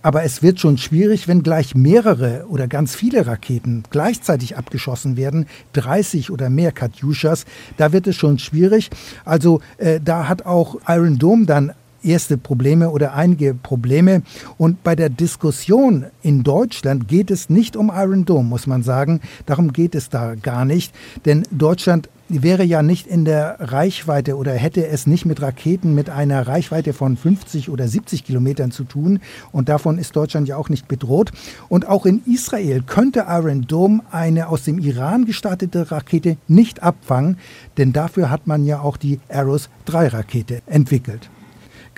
Aber 0.00 0.22
es 0.22 0.44
wird 0.44 0.60
schon 0.60 0.78
schwierig, 0.78 1.26
wenn 1.26 1.42
gleich 1.42 1.74
mehrere 1.74 2.46
oder 2.48 2.68
ganz 2.68 2.94
viele 2.94 3.26
Raketen 3.26 3.82
gleichzeitig 3.90 4.56
abgeschossen 4.56 5.16
werden, 5.16 5.46
30 5.72 6.30
oder 6.30 6.50
mehr 6.50 6.70
Katyushas, 6.70 7.46
da 7.78 7.92
wird 7.92 8.06
es 8.06 8.14
schon 8.14 8.38
schwierig. 8.38 8.90
Also 9.24 9.60
äh, 9.78 9.98
da 9.98 10.28
hat 10.28 10.46
auch 10.46 10.76
Iron 10.86 11.18
Dome 11.18 11.46
dann 11.46 11.72
erste 12.02 12.38
Probleme 12.38 12.90
oder 12.90 13.14
einige 13.14 13.54
Probleme. 13.54 14.22
Und 14.58 14.82
bei 14.82 14.94
der 14.94 15.08
Diskussion 15.08 16.06
in 16.22 16.42
Deutschland 16.42 17.08
geht 17.08 17.30
es 17.30 17.50
nicht 17.50 17.76
um 17.76 17.90
Iron 17.94 18.24
Dome, 18.24 18.48
muss 18.48 18.66
man 18.66 18.82
sagen. 18.82 19.20
Darum 19.46 19.72
geht 19.72 19.94
es 19.94 20.08
da 20.08 20.34
gar 20.34 20.64
nicht. 20.64 20.94
Denn 21.24 21.44
Deutschland 21.50 22.08
wäre 22.30 22.64
ja 22.64 22.82
nicht 22.82 23.06
in 23.06 23.24
der 23.24 23.56
Reichweite 23.58 24.36
oder 24.36 24.52
hätte 24.52 24.86
es 24.86 25.06
nicht 25.06 25.26
mit 25.26 25.42
Raketen 25.42 25.94
mit 25.94 26.10
einer 26.10 26.46
Reichweite 26.46 26.92
von 26.92 27.16
50 27.16 27.70
oder 27.70 27.88
70 27.88 28.24
Kilometern 28.24 28.70
zu 28.70 28.84
tun. 28.84 29.20
Und 29.52 29.68
davon 29.68 29.98
ist 29.98 30.14
Deutschland 30.14 30.48
ja 30.48 30.56
auch 30.56 30.68
nicht 30.68 30.88
bedroht. 30.88 31.32
Und 31.68 31.88
auch 31.88 32.06
in 32.06 32.22
Israel 32.26 32.82
könnte 32.82 33.26
Iron 33.28 33.66
Dome 33.66 34.02
eine 34.10 34.48
aus 34.48 34.64
dem 34.64 34.78
Iran 34.78 35.24
gestartete 35.24 35.90
Rakete 35.90 36.36
nicht 36.46 36.82
abfangen, 36.82 37.38
denn 37.76 37.92
dafür 37.92 38.30
hat 38.30 38.46
man 38.46 38.64
ja 38.64 38.80
auch 38.80 38.96
die 38.96 39.20
Aros 39.28 39.68
3 39.86 40.08
Rakete 40.08 40.62
entwickelt. 40.66 41.30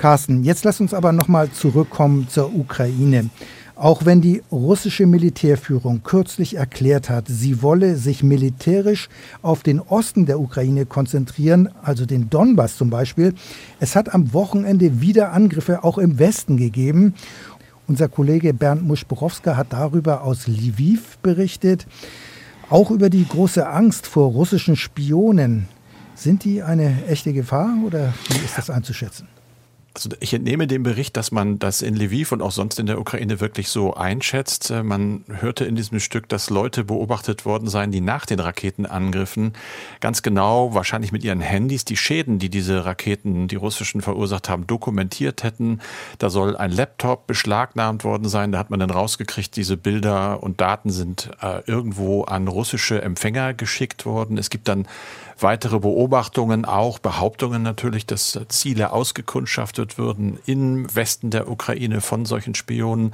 Carsten, 0.02 0.42
jetzt 0.42 0.64
lass 0.64 0.80
uns 0.80 0.94
aber 0.94 1.12
nochmal 1.12 1.52
zurückkommen 1.52 2.26
zur 2.28 2.52
Ukraine. 2.52 3.30
Auch 3.76 4.04
wenn 4.04 4.20
die 4.20 4.42
russische 4.50 5.06
Militärführung 5.06 6.02
kürzlich 6.02 6.56
erklärt 6.56 7.08
hat, 7.08 7.28
sie 7.28 7.62
wolle 7.62 7.94
sich 7.94 8.24
militärisch 8.24 9.08
auf 9.42 9.62
den 9.62 9.78
Osten 9.78 10.26
der 10.26 10.40
Ukraine 10.40 10.86
konzentrieren, 10.86 11.68
also 11.84 12.04
den 12.04 12.28
Donbass 12.28 12.76
zum 12.76 12.90
Beispiel, 12.90 13.34
es 13.78 13.94
hat 13.94 14.12
am 14.12 14.32
Wochenende 14.32 15.00
wieder 15.00 15.32
Angriffe 15.32 15.84
auch 15.84 15.98
im 15.98 16.18
Westen 16.18 16.56
gegeben. 16.56 17.14
Unser 17.86 18.08
Kollege 18.08 18.52
Bernd 18.54 18.82
Muschborowska 18.84 19.56
hat 19.56 19.68
darüber 19.72 20.22
aus 20.22 20.48
Lviv 20.48 21.18
berichtet, 21.18 21.86
auch 22.70 22.90
über 22.90 23.08
die 23.08 23.24
große 23.24 23.68
Angst 23.68 24.08
vor 24.08 24.32
russischen 24.32 24.74
Spionen. 24.74 25.68
Sind 26.16 26.42
die 26.42 26.60
eine 26.60 27.04
echte 27.06 27.32
Gefahr 27.32 27.76
oder 27.86 28.12
wie 28.30 28.44
ist 28.44 28.58
das 28.58 28.68
einzuschätzen? 28.68 29.28
Also 29.94 30.08
ich 30.20 30.32
entnehme 30.32 30.66
dem 30.66 30.82
Bericht, 30.82 31.16
dass 31.16 31.32
man 31.32 31.58
das 31.58 31.82
in 31.82 31.94
Lviv 31.94 32.32
und 32.32 32.40
auch 32.40 32.50
sonst 32.50 32.78
in 32.78 32.86
der 32.86 32.98
Ukraine 32.98 33.40
wirklich 33.40 33.68
so 33.68 33.94
einschätzt. 33.94 34.70
Äh, 34.70 34.82
man 34.82 35.24
hörte 35.28 35.64
in 35.64 35.76
diesem 35.76 36.00
Stück, 36.00 36.28
dass 36.28 36.48
Leute 36.48 36.84
beobachtet 36.84 37.44
worden 37.44 37.68
seien, 37.68 37.92
die 37.92 38.00
nach 38.00 38.24
den 38.24 38.40
Raketenangriffen 38.40 39.52
ganz 40.00 40.22
genau, 40.22 40.72
wahrscheinlich 40.74 41.12
mit 41.12 41.24
ihren 41.24 41.40
Handys, 41.40 41.84
die 41.84 41.96
Schäden, 41.96 42.38
die 42.38 42.48
diese 42.48 42.86
Raketen, 42.86 43.48
die 43.48 43.56
russischen 43.56 44.00
verursacht 44.00 44.48
haben, 44.48 44.66
dokumentiert 44.66 45.42
hätten. 45.42 45.80
Da 46.18 46.30
soll 46.30 46.56
ein 46.56 46.70
Laptop 46.70 47.26
beschlagnahmt 47.26 48.04
worden 48.04 48.28
sein. 48.28 48.52
Da 48.52 48.58
hat 48.58 48.70
man 48.70 48.80
dann 48.80 48.90
rausgekriegt, 48.90 49.54
diese 49.56 49.76
Bilder 49.76 50.42
und 50.42 50.60
Daten 50.60 50.90
sind 50.90 51.30
äh, 51.42 51.60
irgendwo 51.66 52.22
an 52.24 52.48
russische 52.48 53.02
Empfänger 53.02 53.52
geschickt 53.52 54.06
worden. 54.06 54.38
Es 54.38 54.48
gibt 54.48 54.68
dann 54.68 54.86
weitere 55.42 55.78
Beobachtungen, 55.78 56.64
auch 56.64 56.98
Behauptungen 56.98 57.62
natürlich, 57.62 58.06
dass 58.06 58.38
Ziele 58.48 58.92
ausgekundschaftet 58.92 59.98
würden 59.98 60.38
im 60.46 60.94
Westen 60.94 61.30
der 61.30 61.50
Ukraine 61.50 62.00
von 62.00 62.24
solchen 62.24 62.54
Spionen. 62.54 63.12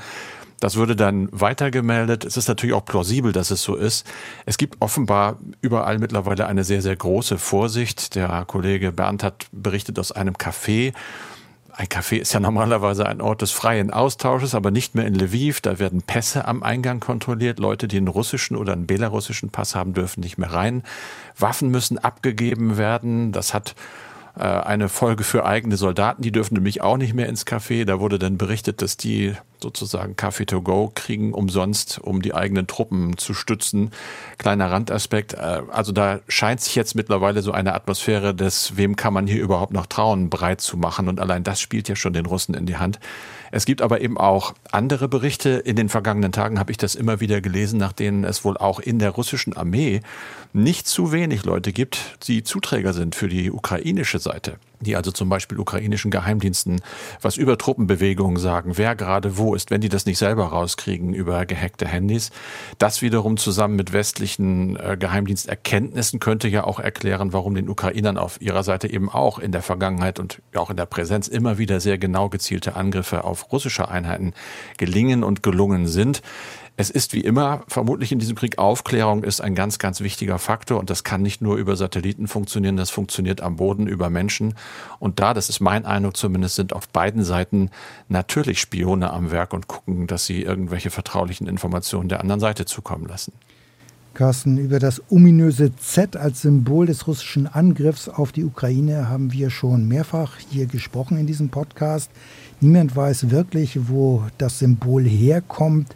Das 0.61 0.75
würde 0.75 0.97
dann 0.97 1.28
weitergemeldet. 1.30 2.25
Es 2.25 2.37
ist 2.37 2.49
natürlich 2.49 2.75
auch 2.75 2.85
plausibel, 2.85 3.32
dass 3.32 3.52
es 3.52 3.62
so 3.62 3.76
ist. 3.76 4.06
Es 4.44 4.58
gibt 4.58 4.80
offenbar 4.80 5.38
überall 5.61 5.99
mittlerweile 5.99 6.47
eine 6.47 6.64
sehr, 6.64 6.82
sehr 6.82 6.97
große 6.97 7.38
Vorsicht. 7.38 8.16
Der 8.16 8.44
Kollege 8.44 8.90
Bernd 8.90 9.23
hat 9.23 9.47
berichtet 9.52 9.99
aus 10.00 10.11
einem 10.11 10.35
Café, 10.35 10.92
ein 11.78 11.87
Café 11.87 12.16
ist 12.16 12.32
ja 12.32 12.40
normalerweise 12.40 13.06
ein 13.06 13.20
Ort 13.20 13.40
des 13.40 13.52
freien 13.52 13.92
Austausches, 13.92 14.56
aber 14.56 14.73
nicht 14.73 14.97
mehr 14.97 15.06
in 15.06 15.14
Lviv. 15.14 15.61
Da 15.61 15.78
werden 15.78 16.02
Pässe 16.02 16.44
am 16.44 16.64
Eingang 16.64 16.99
kontrolliert. 16.99 17.61
Leute, 17.61 17.87
die 17.87 17.99
einen 17.99 18.08
russischen 18.08 18.56
oder 18.56 18.73
einen 18.73 18.88
belarussischen 18.88 19.50
Pass 19.50 19.76
haben, 19.76 19.94
dürfen 19.94 20.18
nicht 20.20 20.38
mehr 20.38 20.52
rein. 20.52 20.82
Waffen 21.38 21.70
müssen 21.70 21.97
abgegeben 21.97 22.78
werden. 22.78 23.30
Das 23.30 23.54
hat 23.54 23.76
äh, 24.37 24.42
eine 24.42 24.88
Folge 24.88 25.23
für 25.23 25.47
eigene 25.47 25.76
Soldaten. 25.76 26.20
Die 26.20 26.32
dürfen 26.32 26.54
nämlich 26.54 26.80
auch 26.80 26.97
nicht 26.97 27.14
mehr 27.14 27.28
ins 27.28 27.47
Café. 27.47 27.85
Da 27.85 28.00
wurde 28.00 28.18
dann 28.18 28.38
berichtet, 28.38 28.82
dass 28.82 28.97
die 28.97 29.35
sozusagen 29.62 30.16
Kaffee 30.16 30.46
to 30.46 30.62
go 30.62 30.90
kriegen, 30.94 31.32
umsonst, 31.32 31.98
um 31.98 32.22
die 32.22 32.34
eigenen 32.34 32.66
Truppen 32.66 33.16
zu 33.18 33.34
stützen. 33.34 33.90
Kleiner 34.38 34.70
Randaspekt. 34.70 35.34
Äh, 35.34 35.62
also 35.70 35.92
da 35.92 36.20
scheint 36.28 36.60
sich 36.60 36.74
jetzt 36.74 36.94
mittlerweile 36.94 37.42
so 37.42 37.52
eine 37.52 37.74
Atmosphäre 37.74 38.34
des, 38.34 38.76
wem 38.76 38.96
kann 38.96 39.12
man 39.12 39.26
hier 39.26 39.42
überhaupt 39.42 39.72
noch 39.72 39.86
trauen, 39.86 40.30
breit 40.30 40.60
zu 40.60 40.76
machen. 40.76 41.08
Und 41.08 41.20
allein 41.20 41.44
das 41.44 41.60
spielt 41.60 41.88
ja 41.88 41.96
schon 41.96 42.12
den 42.12 42.26
Russen 42.26 42.54
in 42.54 42.66
die 42.66 42.76
Hand. 42.76 42.98
Es 43.50 43.64
gibt 43.64 43.82
aber 43.82 44.00
eben 44.00 44.18
auch 44.18 44.54
andere 44.70 45.08
Berichte. 45.08 45.50
In 45.50 45.76
den 45.76 45.88
vergangenen 45.88 46.32
Tagen 46.32 46.58
habe 46.58 46.70
ich 46.70 46.76
das 46.76 46.94
immer 46.94 47.20
wieder 47.20 47.40
gelesen, 47.40 47.78
nach 47.78 47.92
denen 47.92 48.24
es 48.24 48.44
wohl 48.44 48.56
auch 48.56 48.80
in 48.80 48.98
der 48.98 49.10
russischen 49.10 49.56
Armee 49.56 50.02
nicht 50.52 50.86
zu 50.86 51.12
wenig 51.12 51.44
Leute 51.44 51.72
gibt, 51.72 52.18
die 52.26 52.42
Zuträger 52.42 52.92
sind 52.92 53.14
für 53.14 53.28
die 53.28 53.50
ukrainische 53.50 54.18
Seite 54.18 54.58
die 54.80 54.97
also 54.97 55.11
zum 55.12 55.28
Beispiel 55.28 55.58
ukrainischen 55.58 56.11
Geheimdiensten 56.11 56.80
was 57.20 57.37
über 57.37 57.58
Truppenbewegungen 57.58 58.37
sagen, 58.37 58.73
wer 58.76 58.94
gerade 58.94 59.38
wo 59.38 59.54
ist, 59.54 59.70
wenn 59.70 59.80
die 59.80 59.88
das 59.88 60.06
nicht 60.06 60.18
selber 60.18 60.47
rauskriegen 60.47 61.14
über 61.14 61.47
gehackte 61.47 61.87
Handys. 61.87 62.30
Das 62.78 63.02
wiederum 63.02 63.37
zusammen 63.37 63.76
mit 63.76 63.92
westlichen 63.92 64.76
äh, 64.76 64.97
Geheimdiensterkenntnissen 64.99 66.20
könnte 66.20 66.49
ja 66.49 66.64
auch 66.64 66.80
erklären, 66.80 67.32
warum 67.32 67.54
den 67.54 67.68
Ukrainern 67.68 68.18
auf 68.18 68.40
ihrer 68.40 68.62
Seite 68.62 68.90
eben 68.90 69.08
auch 69.08 69.38
in 69.38 69.52
der 69.52 69.62
Vergangenheit 69.62 70.18
und 70.18 70.42
auch 70.54 70.70
in 70.70 70.76
der 70.76 70.87
Präsenz 70.87 71.28
immer 71.28 71.58
wieder 71.58 71.80
sehr 71.80 71.99
genau 71.99 72.28
gezielte 72.28 72.76
Angriffe 72.76 73.25
auf 73.25 73.52
russische 73.52 73.88
Einheiten 73.88 74.35
gelingen 74.76 75.25
und 75.25 75.42
gelungen 75.42 75.87
sind. 75.87 76.23
Es 76.80 76.90
ist 76.90 77.12
wie 77.12 77.23
immer 77.23 77.64
vermutlich 77.66 78.12
in 78.12 78.20
diesem 78.20 78.37
Krieg 78.37 78.58
Aufklärung 78.58 79.25
ist 79.25 79.40
ein 79.40 79.56
ganz, 79.56 79.80
ganz 79.80 80.00
wichtiger 80.00 80.38
Faktor 80.38 80.78
und 80.78 80.90
das 80.90 81.02
kann 81.02 81.23
nicht 81.23 81.42
nur 81.42 81.56
über 81.56 81.75
Satelliten 81.75 82.28
funktionieren, 82.28 82.76
das 82.76 82.88
funktioniert 82.88 83.40
am 83.40 83.56
Boden 83.56 83.88
über 83.88 84.11
Menschen. 84.11 84.54
Und 85.00 85.18
da, 85.18 85.35
das 85.35 85.49
ist 85.49 85.58
mein 85.58 85.85
Eindruck 85.85 86.16
zumindest, 86.16 86.54
sind 86.54 86.73
auf 86.73 86.88
beiden 86.88 87.25
Seiten 87.25 87.70
natürlich 88.08 88.61
Spione 88.61 89.12
am 89.12 89.32
Werk 89.32 89.54
und 89.54 89.66
gucken, 89.66 90.06
dass 90.06 90.26
sie 90.26 90.42
irgendwelche 90.42 90.90
vertraulichen 90.90 91.49
Informationen 91.49 92.08
der 92.08 92.20
anderen 92.20 92.38
Seite 92.38 92.64
zukommen 92.64 93.08
lassen. 93.08 93.32
Carsten, 94.18 94.58
über 94.58 94.80
das 94.80 95.00
ominöse 95.11 95.76
Z 95.76 96.16
als 96.16 96.42
Symbol 96.42 96.87
des 96.87 97.06
russischen 97.06 97.47
Angriffs 97.47 98.08
auf 98.08 98.32
die 98.32 98.44
Ukraine 98.44 99.08
haben 99.08 99.32
wir 99.32 99.50
schon 99.50 99.87
mehrfach 99.87 100.38
hier 100.50 100.66
gesprochen 100.66 101.18
in 101.18 101.26
diesem 101.28 101.50
Podcast. 101.50 102.11
Niemand 102.61 102.97
weiß 102.97 103.30
wirklich, 103.30 103.88
wo 103.88 104.25
das 104.37 104.58
Symbol 104.58 105.04
herkommt. 105.04 105.94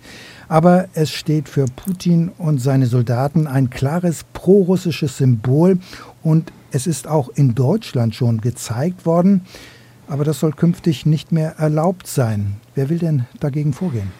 Aber 0.53 0.89
es 0.93 1.11
steht 1.11 1.49
für 1.49 1.65
Putin 1.65 2.31
und 2.37 2.59
seine 2.59 2.85
Soldaten 2.85 3.47
ein 3.47 3.71
klares 3.71 4.27
prorussisches 4.35 5.17
Symbol 5.17 5.79
und 6.23 6.53
es 6.73 6.87
ist 6.87 7.09
auch 7.09 7.31
in 7.31 7.55
Deutschland 7.55 8.15
schon 8.15 8.43
gezeigt 8.43 9.07
worden. 9.07 9.47
Aber 10.09 10.25
das 10.25 10.41
soll 10.41 10.53
künftig 10.53 11.07
nicht 11.07 11.33
mehr 11.33 11.57
erlaubt 11.57 12.07
sein. 12.07 12.61
Wer 12.75 12.91
will 12.91 12.99
denn 12.99 13.25
dagegen 13.41 13.73
vorgehen? 13.73 14.13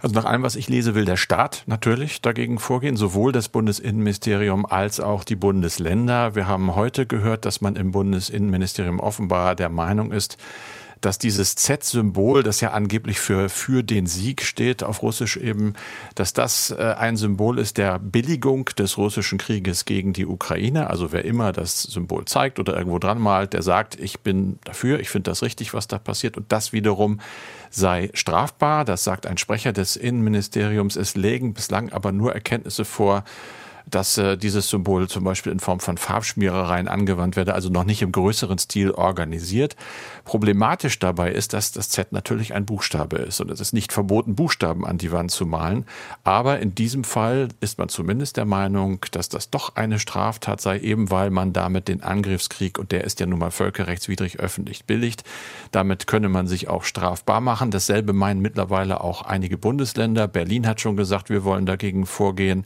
Also 0.00 0.12
nach 0.16 0.24
allem, 0.24 0.42
was 0.42 0.56
ich 0.56 0.68
lese, 0.68 0.96
will 0.96 1.04
der 1.04 1.16
Staat 1.16 1.62
natürlich 1.66 2.20
dagegen 2.20 2.58
vorgehen, 2.58 2.96
sowohl 2.96 3.30
das 3.30 3.48
Bundesinnenministerium 3.48 4.66
als 4.66 4.98
auch 4.98 5.22
die 5.22 5.36
Bundesländer. 5.36 6.34
Wir 6.34 6.48
haben 6.48 6.74
heute 6.74 7.06
gehört, 7.06 7.44
dass 7.44 7.60
man 7.60 7.76
im 7.76 7.92
Bundesinnenministerium 7.92 8.98
offenbar 8.98 9.54
der 9.54 9.68
Meinung 9.68 10.10
ist, 10.10 10.36
dass 11.00 11.18
dieses 11.18 11.54
Z-Symbol, 11.54 12.42
das 12.42 12.60
ja 12.60 12.72
angeblich 12.72 13.20
für, 13.20 13.48
für 13.48 13.82
den 13.82 14.06
Sieg 14.06 14.42
steht, 14.42 14.82
auf 14.82 15.02
Russisch 15.02 15.36
eben, 15.36 15.74
dass 16.14 16.32
das 16.32 16.70
äh, 16.70 16.94
ein 16.98 17.16
Symbol 17.16 17.58
ist 17.58 17.78
der 17.78 17.98
Billigung 17.98 18.66
des 18.78 18.98
russischen 18.98 19.38
Krieges 19.38 19.84
gegen 19.84 20.12
die 20.12 20.26
Ukraine. 20.26 20.88
Also 20.90 21.12
wer 21.12 21.24
immer 21.24 21.52
das 21.52 21.82
Symbol 21.82 22.24
zeigt 22.24 22.58
oder 22.58 22.76
irgendwo 22.76 22.98
dran 22.98 23.20
malt, 23.20 23.52
der 23.52 23.62
sagt, 23.62 23.98
ich 23.98 24.20
bin 24.20 24.58
dafür, 24.64 25.00
ich 25.00 25.08
finde 25.08 25.30
das 25.30 25.42
richtig, 25.42 25.74
was 25.74 25.88
da 25.88 25.98
passiert. 25.98 26.36
Und 26.36 26.50
das 26.52 26.72
wiederum 26.72 27.20
sei 27.70 28.10
strafbar. 28.14 28.84
Das 28.84 29.04
sagt 29.04 29.26
ein 29.26 29.38
Sprecher 29.38 29.72
des 29.72 29.96
Innenministeriums. 29.96 30.96
Es 30.96 31.16
lägen 31.16 31.54
bislang 31.54 31.92
aber 31.92 32.12
nur 32.12 32.32
Erkenntnisse 32.32 32.84
vor, 32.84 33.24
dass 33.90 34.18
äh, 34.18 34.36
dieses 34.36 34.68
Symbol 34.68 35.08
zum 35.08 35.24
Beispiel 35.24 35.52
in 35.52 35.60
Form 35.60 35.80
von 35.80 35.96
Farbschmierereien 35.96 36.88
angewandt 36.88 37.36
werde, 37.36 37.54
also 37.54 37.68
noch 37.68 37.84
nicht 37.84 38.02
im 38.02 38.12
größeren 38.12 38.58
Stil 38.58 38.90
organisiert. 38.90 39.76
Problematisch 40.24 40.98
dabei 40.98 41.32
ist, 41.32 41.52
dass 41.52 41.72
das 41.72 41.88
Z 41.88 42.12
natürlich 42.12 42.54
ein 42.54 42.66
Buchstabe 42.66 43.16
ist 43.16 43.40
und 43.40 43.50
es 43.50 43.60
ist 43.60 43.72
nicht 43.72 43.92
verboten, 43.92 44.34
Buchstaben 44.34 44.86
an 44.86 44.98
die 44.98 45.12
Wand 45.12 45.30
zu 45.30 45.46
malen. 45.46 45.86
Aber 46.24 46.60
in 46.60 46.74
diesem 46.74 47.04
Fall 47.04 47.48
ist 47.60 47.78
man 47.78 47.88
zumindest 47.88 48.36
der 48.36 48.44
Meinung, 48.44 49.00
dass 49.10 49.28
das 49.28 49.50
doch 49.50 49.76
eine 49.76 49.98
Straftat 49.98 50.60
sei, 50.60 50.78
eben 50.78 51.10
weil 51.10 51.30
man 51.30 51.52
damit 51.52 51.88
den 51.88 52.02
Angriffskrieg, 52.02 52.78
und 52.78 52.92
der 52.92 53.04
ist 53.04 53.20
ja 53.20 53.26
nun 53.26 53.38
mal 53.38 53.50
völkerrechtswidrig 53.50 54.38
öffentlich 54.38 54.84
billigt, 54.84 55.24
damit 55.70 56.06
könne 56.06 56.28
man 56.28 56.46
sich 56.46 56.68
auch 56.68 56.84
strafbar 56.84 57.40
machen. 57.40 57.70
Dasselbe 57.70 58.12
meinen 58.12 58.40
mittlerweile 58.40 59.02
auch 59.02 59.22
einige 59.22 59.58
Bundesländer. 59.58 60.28
Berlin 60.28 60.66
hat 60.66 60.80
schon 60.80 60.96
gesagt, 60.96 61.30
wir 61.30 61.44
wollen 61.44 61.66
dagegen 61.66 62.06
vorgehen 62.06 62.64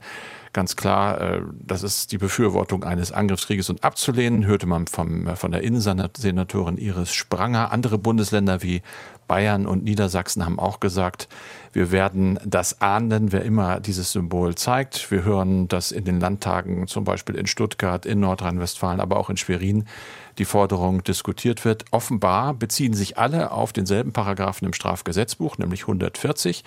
ganz 0.53 0.75
klar, 0.75 1.19
äh, 1.19 1.41
das 1.59 1.83
ist 1.83 2.11
die 2.11 2.17
Befürwortung 2.17 2.83
eines 2.83 3.11
Angriffskrieges 3.11 3.69
und 3.69 3.83
abzulehnen, 3.83 4.45
hörte 4.45 4.67
man 4.67 4.87
vom, 4.87 5.27
äh, 5.27 5.35
von 5.35 5.51
der 5.51 5.61
Innensenatorin 5.61 6.77
Iris 6.77 7.13
Spranger. 7.13 7.71
Andere 7.71 7.97
Bundesländer 7.97 8.61
wie 8.61 8.81
Bayern 9.27 9.65
und 9.65 9.83
Niedersachsen 9.83 10.45
haben 10.45 10.59
auch 10.59 10.79
gesagt, 10.79 11.27
wir 11.71 11.91
werden 11.91 12.39
das 12.45 12.81
ahnden, 12.81 13.31
wer 13.31 13.43
immer 13.43 13.79
dieses 13.79 14.11
Symbol 14.11 14.55
zeigt. 14.55 15.09
Wir 15.11 15.23
hören, 15.23 15.67
dass 15.67 15.91
in 15.91 16.05
den 16.05 16.19
Landtagen, 16.19 16.87
zum 16.87 17.03
Beispiel 17.03 17.35
in 17.35 17.47
Stuttgart, 17.47 18.05
in 18.05 18.19
Nordrhein-Westfalen, 18.19 18.99
aber 18.99 19.17
auch 19.17 19.29
in 19.29 19.37
Schwerin, 19.37 19.85
die 20.37 20.45
Forderung 20.45 21.03
diskutiert 21.03 21.65
wird. 21.65 21.85
Offenbar 21.91 22.53
beziehen 22.53 22.93
sich 22.93 23.17
alle 23.17 23.51
auf 23.51 23.73
denselben 23.73 24.13
Paragraphen 24.13 24.65
im 24.65 24.73
Strafgesetzbuch, 24.73 25.57
nämlich 25.57 25.81
140 25.81 26.63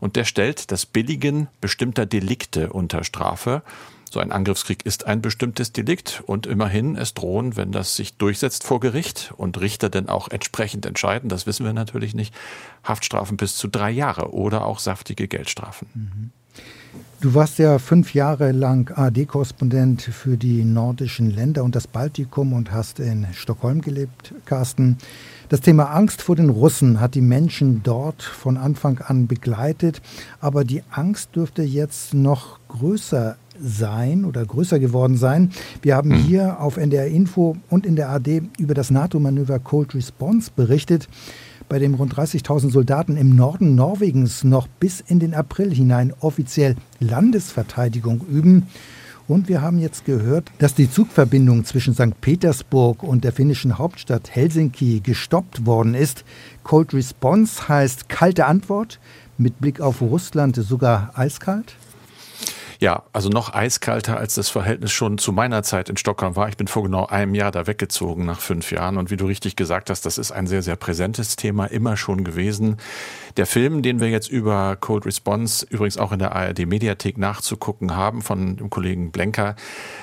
und 0.00 0.16
der 0.16 0.24
stellt 0.24 0.70
das 0.70 0.86
Billigen 0.86 1.48
bestimmter 1.60 2.06
Delikte 2.06 2.72
unter 2.72 3.04
Strafe. 3.04 3.62
So 4.10 4.18
ein 4.18 4.32
Angriffskrieg 4.32 4.84
ist 4.84 5.06
ein 5.06 5.22
bestimmtes 5.22 5.72
Delikt 5.72 6.24
und 6.26 6.46
immerhin 6.46 6.96
es 6.96 7.14
drohen, 7.14 7.56
wenn 7.56 7.70
das 7.70 7.94
sich 7.94 8.16
durchsetzt 8.16 8.64
vor 8.64 8.80
Gericht 8.80 9.32
und 9.36 9.60
Richter 9.60 9.88
denn 9.88 10.08
auch 10.08 10.28
entsprechend 10.28 10.84
entscheiden, 10.84 11.28
das 11.28 11.46
wissen 11.46 11.64
wir 11.64 11.72
natürlich 11.72 12.12
nicht, 12.12 12.34
Haftstrafen 12.82 13.36
bis 13.36 13.56
zu 13.56 13.68
drei 13.68 13.90
Jahre 13.90 14.34
oder 14.34 14.66
auch 14.66 14.80
saftige 14.80 15.28
Geldstrafen. 15.28 15.88
Mhm. 15.94 16.30
Du 17.20 17.34
warst 17.34 17.58
ja 17.58 17.78
fünf 17.78 18.14
Jahre 18.14 18.50
lang 18.50 18.90
AD-Korrespondent 18.96 20.00
für 20.00 20.38
die 20.38 20.64
nordischen 20.64 21.30
Länder 21.30 21.64
und 21.64 21.76
das 21.76 21.86
Baltikum 21.86 22.54
und 22.54 22.72
hast 22.72 22.98
in 22.98 23.26
Stockholm 23.34 23.82
gelebt, 23.82 24.32
Carsten. 24.46 24.96
Das 25.50 25.60
Thema 25.60 25.90
Angst 25.90 26.22
vor 26.22 26.36
den 26.36 26.48
Russen 26.48 26.98
hat 26.98 27.14
die 27.14 27.20
Menschen 27.20 27.82
dort 27.82 28.22
von 28.22 28.56
Anfang 28.56 29.00
an 29.00 29.26
begleitet, 29.26 30.00
aber 30.40 30.64
die 30.64 30.82
Angst 30.90 31.36
dürfte 31.36 31.62
jetzt 31.62 32.14
noch 32.14 32.58
größer 32.68 33.36
sein 33.62 34.24
oder 34.24 34.42
größer 34.46 34.78
geworden 34.78 35.18
sein. 35.18 35.50
Wir 35.82 35.96
haben 35.96 36.12
hm. 36.12 36.22
hier 36.22 36.60
auf 36.60 36.78
NDR 36.78 37.08
Info 37.08 37.56
und 37.68 37.84
in 37.84 37.96
der 37.96 38.08
AD 38.08 38.44
über 38.58 38.72
das 38.72 38.90
NATO-Manöver 38.90 39.58
Cold 39.58 39.94
Response 39.94 40.50
berichtet, 40.56 41.06
bei 41.70 41.78
dem 41.78 41.94
rund 41.94 42.14
30.000 42.14 42.72
Soldaten 42.72 43.16
im 43.16 43.36
Norden 43.36 43.76
Norwegens 43.76 44.42
noch 44.42 44.66
bis 44.66 45.00
in 45.00 45.20
den 45.20 45.34
April 45.34 45.72
hinein 45.72 46.12
offiziell 46.18 46.74
Landesverteidigung 46.98 48.22
üben. 48.28 48.66
Und 49.28 49.48
wir 49.48 49.62
haben 49.62 49.78
jetzt 49.78 50.04
gehört, 50.04 50.50
dass 50.58 50.74
die 50.74 50.90
Zugverbindung 50.90 51.64
zwischen 51.64 51.94
St. 51.94 52.20
Petersburg 52.20 53.04
und 53.04 53.22
der 53.22 53.32
finnischen 53.32 53.78
Hauptstadt 53.78 54.34
Helsinki 54.34 54.98
gestoppt 54.98 55.64
worden 55.64 55.94
ist. 55.94 56.24
Cold 56.64 56.92
Response 56.92 57.68
heißt 57.68 58.08
kalte 58.08 58.46
Antwort, 58.46 58.98
mit 59.38 59.60
Blick 59.60 59.80
auf 59.80 60.02
Russland 60.02 60.56
sogar 60.56 61.12
eiskalt? 61.14 61.76
Ja, 62.80 63.02
also 63.12 63.28
noch 63.28 63.52
eiskalter 63.52 64.16
als 64.16 64.36
das 64.36 64.48
Verhältnis 64.48 64.90
schon 64.90 65.18
zu 65.18 65.32
meiner 65.32 65.62
Zeit 65.62 65.90
in 65.90 65.98
Stockholm 65.98 66.34
war. 66.34 66.48
Ich 66.48 66.56
bin 66.56 66.66
vor 66.66 66.82
genau 66.82 67.04
einem 67.04 67.34
Jahr 67.34 67.50
da 67.50 67.66
weggezogen 67.66 68.24
nach 68.24 68.40
fünf 68.40 68.72
Jahren. 68.72 68.96
Und 68.96 69.10
wie 69.10 69.18
du 69.18 69.26
richtig 69.26 69.54
gesagt 69.54 69.90
hast, 69.90 70.06
das 70.06 70.16
ist 70.16 70.32
ein 70.32 70.46
sehr, 70.46 70.62
sehr 70.62 70.76
präsentes 70.76 71.36
Thema, 71.36 71.66
immer 71.66 71.98
schon 71.98 72.24
gewesen. 72.24 72.78
Der 73.36 73.44
Film, 73.44 73.82
den 73.82 74.00
wir 74.00 74.08
jetzt 74.08 74.30
über 74.30 74.76
Cold 74.76 75.04
Response 75.04 75.66
übrigens 75.68 75.98
auch 75.98 76.10
in 76.10 76.20
der 76.20 76.34
ARD 76.34 76.60
Mediathek 76.60 77.18
nachzugucken 77.18 77.96
haben 77.96 78.22
von 78.22 78.56
dem 78.56 78.70
Kollegen 78.70 79.12
Blenker, 79.12 79.56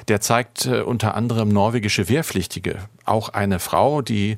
der 0.07 0.21
zeigt 0.21 0.67
äh, 0.67 0.81
unter 0.81 1.15
anderem 1.15 1.49
norwegische 1.49 2.09
Wehrpflichtige. 2.09 2.77
Auch 3.05 3.29
eine 3.29 3.57
Frau, 3.57 4.03
die 4.03 4.37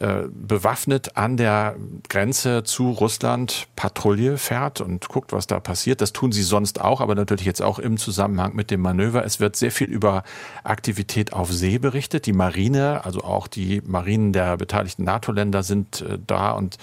äh, 0.00 0.28
bewaffnet 0.32 1.18
an 1.18 1.36
der 1.36 1.76
Grenze 2.08 2.62
zu 2.64 2.90
Russland 2.90 3.68
Patrouille 3.76 4.38
fährt 4.38 4.80
und 4.80 5.10
guckt, 5.10 5.34
was 5.34 5.46
da 5.46 5.60
passiert. 5.60 6.00
Das 6.00 6.14
tun 6.14 6.32
sie 6.32 6.42
sonst 6.42 6.80
auch, 6.80 7.02
aber 7.02 7.14
natürlich 7.14 7.44
jetzt 7.44 7.60
auch 7.60 7.78
im 7.78 7.98
Zusammenhang 7.98 8.56
mit 8.56 8.70
dem 8.70 8.80
Manöver. 8.80 9.26
Es 9.26 9.40
wird 9.40 9.56
sehr 9.56 9.70
viel 9.70 9.88
über 9.88 10.22
Aktivität 10.64 11.34
auf 11.34 11.52
See 11.52 11.76
berichtet. 11.76 12.24
Die 12.24 12.32
Marine, 12.32 13.04
also 13.04 13.20
auch 13.20 13.46
die 13.46 13.82
Marinen 13.84 14.32
der 14.32 14.56
beteiligten 14.56 15.04
NATO-Länder 15.04 15.62
sind 15.62 16.00
äh, 16.00 16.18
da 16.26 16.52
und 16.52 16.78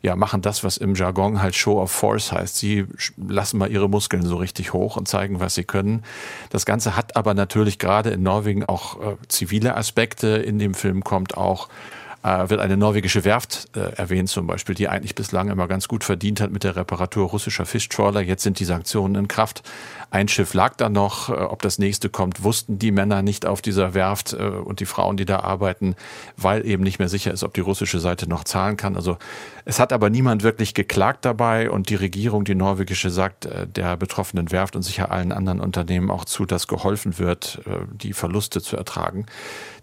ja, 0.00 0.16
machen 0.16 0.40
das, 0.40 0.64
was 0.64 0.78
im 0.78 0.94
Jargon 0.94 1.42
halt 1.42 1.54
Show 1.54 1.78
of 1.78 1.90
Force 1.90 2.32
heißt. 2.32 2.56
Sie 2.56 2.86
lassen 3.18 3.58
mal 3.58 3.70
ihre 3.70 3.90
Muskeln 3.90 4.24
so 4.24 4.36
richtig 4.36 4.72
hoch 4.72 4.96
und 4.96 5.06
zeigen, 5.06 5.38
was 5.38 5.54
sie 5.54 5.64
können. 5.64 6.02
Das 6.48 6.64
Ganze 6.64 6.96
hat 6.96 7.14
aber 7.14 7.34
natürlich 7.34 7.78
gerade 7.78 8.08
in 8.08 8.22
Norwegen 8.22 8.64
auch 8.64 9.00
äh, 9.00 9.16
zivile 9.28 9.76
Aspekte. 9.76 10.28
In 10.28 10.58
dem 10.58 10.72
Film 10.72 11.04
kommt 11.04 11.36
auch 11.36 11.68
äh, 12.24 12.48
wird 12.48 12.60
eine 12.60 12.76
norwegische 12.76 13.24
Werft 13.24 13.68
äh, 13.76 13.92
erwähnt 13.96 14.30
zum 14.30 14.46
Beispiel, 14.46 14.74
die 14.74 14.88
eigentlich 14.88 15.14
bislang 15.14 15.50
immer 15.50 15.68
ganz 15.68 15.88
gut 15.88 16.04
verdient 16.04 16.40
hat 16.40 16.50
mit 16.50 16.64
der 16.64 16.74
Reparatur 16.74 17.28
russischer 17.28 17.66
Fischtrawler. 17.66 18.22
Jetzt 18.22 18.42
sind 18.42 18.58
die 18.58 18.64
Sanktionen 18.64 19.14
in 19.14 19.28
Kraft. 19.28 19.62
Ein 20.10 20.28
Schiff 20.28 20.54
lag 20.54 20.74
da 20.76 20.88
noch. 20.88 21.28
Äh, 21.28 21.32
ob 21.32 21.60
das 21.60 21.78
nächste 21.78 22.08
kommt, 22.08 22.42
wussten 22.42 22.78
die 22.78 22.92
Männer 22.92 23.20
nicht 23.20 23.44
auf 23.44 23.60
dieser 23.60 23.92
Werft 23.92 24.32
äh, 24.32 24.36
und 24.36 24.80
die 24.80 24.86
Frauen, 24.86 25.18
die 25.18 25.26
da 25.26 25.40
arbeiten, 25.40 25.96
weil 26.36 26.66
eben 26.66 26.82
nicht 26.82 26.98
mehr 26.98 27.10
sicher 27.10 27.30
ist, 27.30 27.44
ob 27.44 27.52
die 27.52 27.60
russische 27.60 28.00
Seite 28.00 28.26
noch 28.26 28.44
zahlen 28.44 28.78
kann. 28.78 28.96
Also 28.96 29.18
es 29.66 29.78
hat 29.78 29.92
aber 29.92 30.08
niemand 30.08 30.42
wirklich 30.42 30.72
geklagt 30.72 31.26
dabei 31.26 31.70
und 31.70 31.90
die 31.90 31.94
Regierung, 31.94 32.44
die 32.44 32.54
norwegische, 32.54 33.10
sagt 33.10 33.44
äh, 33.44 33.66
der 33.66 33.98
betroffenen 33.98 34.50
Werft 34.50 34.76
und 34.76 34.82
sicher 34.82 35.10
allen 35.10 35.30
anderen 35.30 35.60
Unternehmen 35.60 36.10
auch 36.10 36.24
zu, 36.24 36.46
dass 36.46 36.68
geholfen 36.68 37.18
wird, 37.18 37.60
die 37.92 38.12
Verluste 38.12 38.62
zu 38.62 38.76
ertragen. 38.76 39.26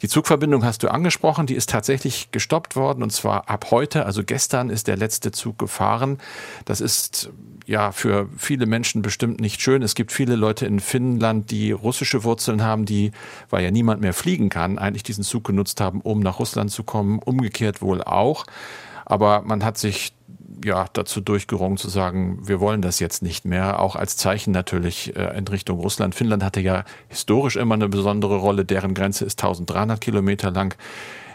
Die 0.01 0.07
Zugverbindung 0.07 0.65
hast 0.65 0.81
du 0.81 0.87
angesprochen, 0.89 1.45
die 1.45 1.53
ist 1.53 1.69
tatsächlich 1.69 2.30
gestoppt 2.31 2.75
worden 2.75 3.03
und 3.03 3.11
zwar 3.11 3.49
ab 3.49 3.67
heute, 3.71 4.05
also 4.05 4.23
gestern 4.23 4.69
ist 4.69 4.87
der 4.87 4.97
letzte 4.97 5.31
Zug 5.31 5.57
gefahren. 5.57 6.17
Das 6.65 6.81
ist 6.81 7.31
ja 7.65 7.91
für 7.91 8.27
viele 8.37 8.65
Menschen 8.65 9.01
bestimmt 9.01 9.39
nicht 9.39 9.61
schön. 9.61 9.81
Es 9.81 9.95
gibt 9.95 10.11
viele 10.11 10.35
Leute 10.35 10.65
in 10.65 10.79
Finnland, 10.79 11.51
die 11.51 11.71
russische 11.71 12.23
Wurzeln 12.23 12.63
haben, 12.63 12.85
die, 12.85 13.11
weil 13.49 13.63
ja 13.63 13.71
niemand 13.71 14.01
mehr 14.01 14.13
fliegen 14.13 14.49
kann, 14.49 14.77
eigentlich 14.77 15.03
diesen 15.03 15.23
Zug 15.23 15.43
genutzt 15.45 15.81
haben, 15.81 16.01
um 16.01 16.19
nach 16.19 16.39
Russland 16.39 16.71
zu 16.71 16.83
kommen. 16.83 17.19
Umgekehrt 17.19 17.81
wohl 17.81 18.03
auch. 18.03 18.45
Aber 19.05 19.41
man 19.41 19.63
hat 19.63 19.77
sich 19.77 20.13
ja 20.63 20.85
dazu 20.93 21.21
durchgerungen 21.21 21.77
zu 21.77 21.89
sagen, 21.89 22.39
wir 22.47 22.59
wollen 22.59 22.81
das 22.81 22.99
jetzt 22.99 23.23
nicht 23.23 23.45
mehr, 23.45 23.79
auch 23.79 23.95
als 23.95 24.17
Zeichen 24.17 24.51
natürlich 24.51 25.15
äh, 25.15 25.37
in 25.37 25.47
Richtung 25.47 25.79
Russland. 25.79 26.15
Finnland 26.15 26.43
hatte 26.43 26.61
ja 26.61 26.83
historisch 27.07 27.55
immer 27.55 27.75
eine 27.75 27.89
besondere 27.89 28.37
Rolle, 28.37 28.65
deren 28.65 28.93
Grenze 28.93 29.25
ist 29.25 29.41
1300 29.41 29.99
Kilometer 29.99 30.51
lang. 30.51 30.75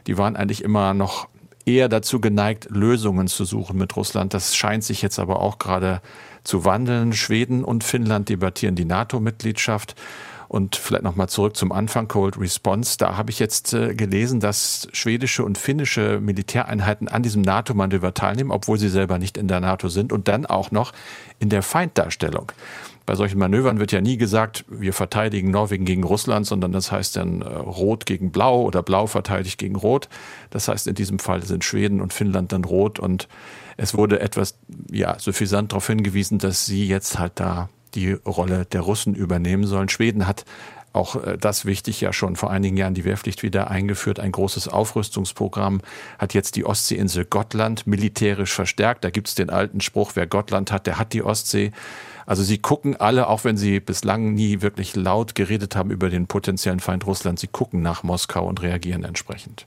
Die 0.06 0.18
waren 0.18 0.36
eigentlich 0.36 0.62
immer 0.62 0.94
noch 0.94 1.28
eher 1.64 1.88
dazu 1.88 2.20
geneigt, 2.20 2.68
Lösungen 2.70 3.26
zu 3.26 3.44
suchen 3.44 3.76
mit 3.76 3.96
Russland. 3.96 4.32
Das 4.34 4.54
scheint 4.56 4.84
sich 4.84 5.02
jetzt 5.02 5.18
aber 5.18 5.40
auch 5.40 5.58
gerade 5.58 6.00
zu 6.44 6.64
wandeln. 6.64 7.12
Schweden 7.12 7.64
und 7.64 7.84
Finnland 7.84 8.28
debattieren 8.28 8.76
die 8.76 8.84
NATO-Mitgliedschaft. 8.84 9.96
Und 10.48 10.76
vielleicht 10.76 11.04
nochmal 11.04 11.28
zurück 11.28 11.56
zum 11.56 11.72
Anfang, 11.72 12.08
Cold 12.08 12.38
Response. 12.38 12.98
Da 12.98 13.16
habe 13.16 13.30
ich 13.30 13.38
jetzt 13.38 13.72
äh, 13.74 13.94
gelesen, 13.94 14.40
dass 14.40 14.88
schwedische 14.92 15.44
und 15.44 15.58
finnische 15.58 16.20
Militäreinheiten 16.20 17.08
an 17.08 17.22
diesem 17.22 17.42
NATO-Manöver 17.42 18.14
teilnehmen, 18.14 18.50
obwohl 18.50 18.78
sie 18.78 18.88
selber 18.88 19.18
nicht 19.18 19.36
in 19.36 19.48
der 19.48 19.60
NATO 19.60 19.88
sind 19.88 20.12
und 20.12 20.28
dann 20.28 20.46
auch 20.46 20.70
noch 20.70 20.92
in 21.38 21.48
der 21.48 21.62
Feinddarstellung. 21.62 22.52
Bei 23.06 23.14
solchen 23.14 23.38
Manövern 23.38 23.78
wird 23.78 23.92
ja 23.92 24.00
nie 24.00 24.16
gesagt, 24.16 24.64
wir 24.68 24.92
verteidigen 24.92 25.52
Norwegen 25.52 25.84
gegen 25.84 26.02
Russland, 26.02 26.44
sondern 26.44 26.72
das 26.72 26.90
heißt 26.90 27.16
dann 27.16 27.40
äh, 27.40 27.46
Rot 27.46 28.04
gegen 28.04 28.32
Blau 28.32 28.62
oder 28.62 28.82
Blau 28.82 29.06
verteidigt 29.06 29.58
gegen 29.58 29.76
Rot. 29.76 30.08
Das 30.50 30.66
heißt, 30.66 30.88
in 30.88 30.96
diesem 30.96 31.20
Fall 31.20 31.44
sind 31.44 31.64
Schweden 31.64 32.00
und 32.00 32.12
Finnland 32.12 32.52
dann 32.52 32.64
rot 32.64 32.98
und 32.98 33.28
es 33.76 33.94
wurde 33.96 34.20
etwas, 34.20 34.58
ja, 34.90 35.18
suffisant 35.18 35.72
darauf 35.72 35.86
hingewiesen, 35.86 36.38
dass 36.38 36.66
sie 36.66 36.88
jetzt 36.88 37.18
halt 37.18 37.34
da 37.36 37.68
die 37.96 38.12
Rolle 38.12 38.66
der 38.66 38.82
Russen 38.82 39.14
übernehmen 39.14 39.66
sollen. 39.66 39.88
Schweden 39.88 40.26
hat 40.26 40.44
auch 40.96 41.16
äh, 41.22 41.36
das 41.38 41.64
wichtig, 41.64 42.00
ja 42.00 42.12
schon 42.12 42.36
vor 42.36 42.50
einigen 42.50 42.76
Jahren 42.76 42.94
die 42.94 43.04
Wehrpflicht 43.04 43.42
wieder 43.42 43.70
eingeführt, 43.70 44.18
ein 44.18 44.32
großes 44.32 44.68
Aufrüstungsprogramm, 44.68 45.80
hat 46.18 46.34
jetzt 46.34 46.56
die 46.56 46.64
Ostseeinsel 46.64 47.24
Gottland 47.24 47.86
militärisch 47.86 48.52
verstärkt. 48.52 49.04
Da 49.04 49.10
gibt 49.10 49.28
es 49.28 49.34
den 49.34 49.50
alten 49.50 49.80
Spruch, 49.80 50.12
wer 50.14 50.26
Gottland 50.26 50.72
hat, 50.72 50.86
der 50.86 50.98
hat 50.98 51.12
die 51.12 51.22
Ostsee. 51.22 51.72
Also 52.24 52.42
sie 52.42 52.58
gucken 52.58 52.96
alle, 52.96 53.28
auch 53.28 53.44
wenn 53.44 53.56
sie 53.56 53.78
bislang 53.78 54.34
nie 54.34 54.62
wirklich 54.62 54.96
laut 54.96 55.34
geredet 55.34 55.76
haben 55.76 55.90
über 55.90 56.10
den 56.10 56.26
potenziellen 56.26 56.80
Feind 56.80 57.06
Russland, 57.06 57.38
sie 57.38 57.46
gucken 57.46 57.82
nach 57.82 58.02
Moskau 58.02 58.46
und 58.46 58.62
reagieren 58.62 59.04
entsprechend. 59.04 59.66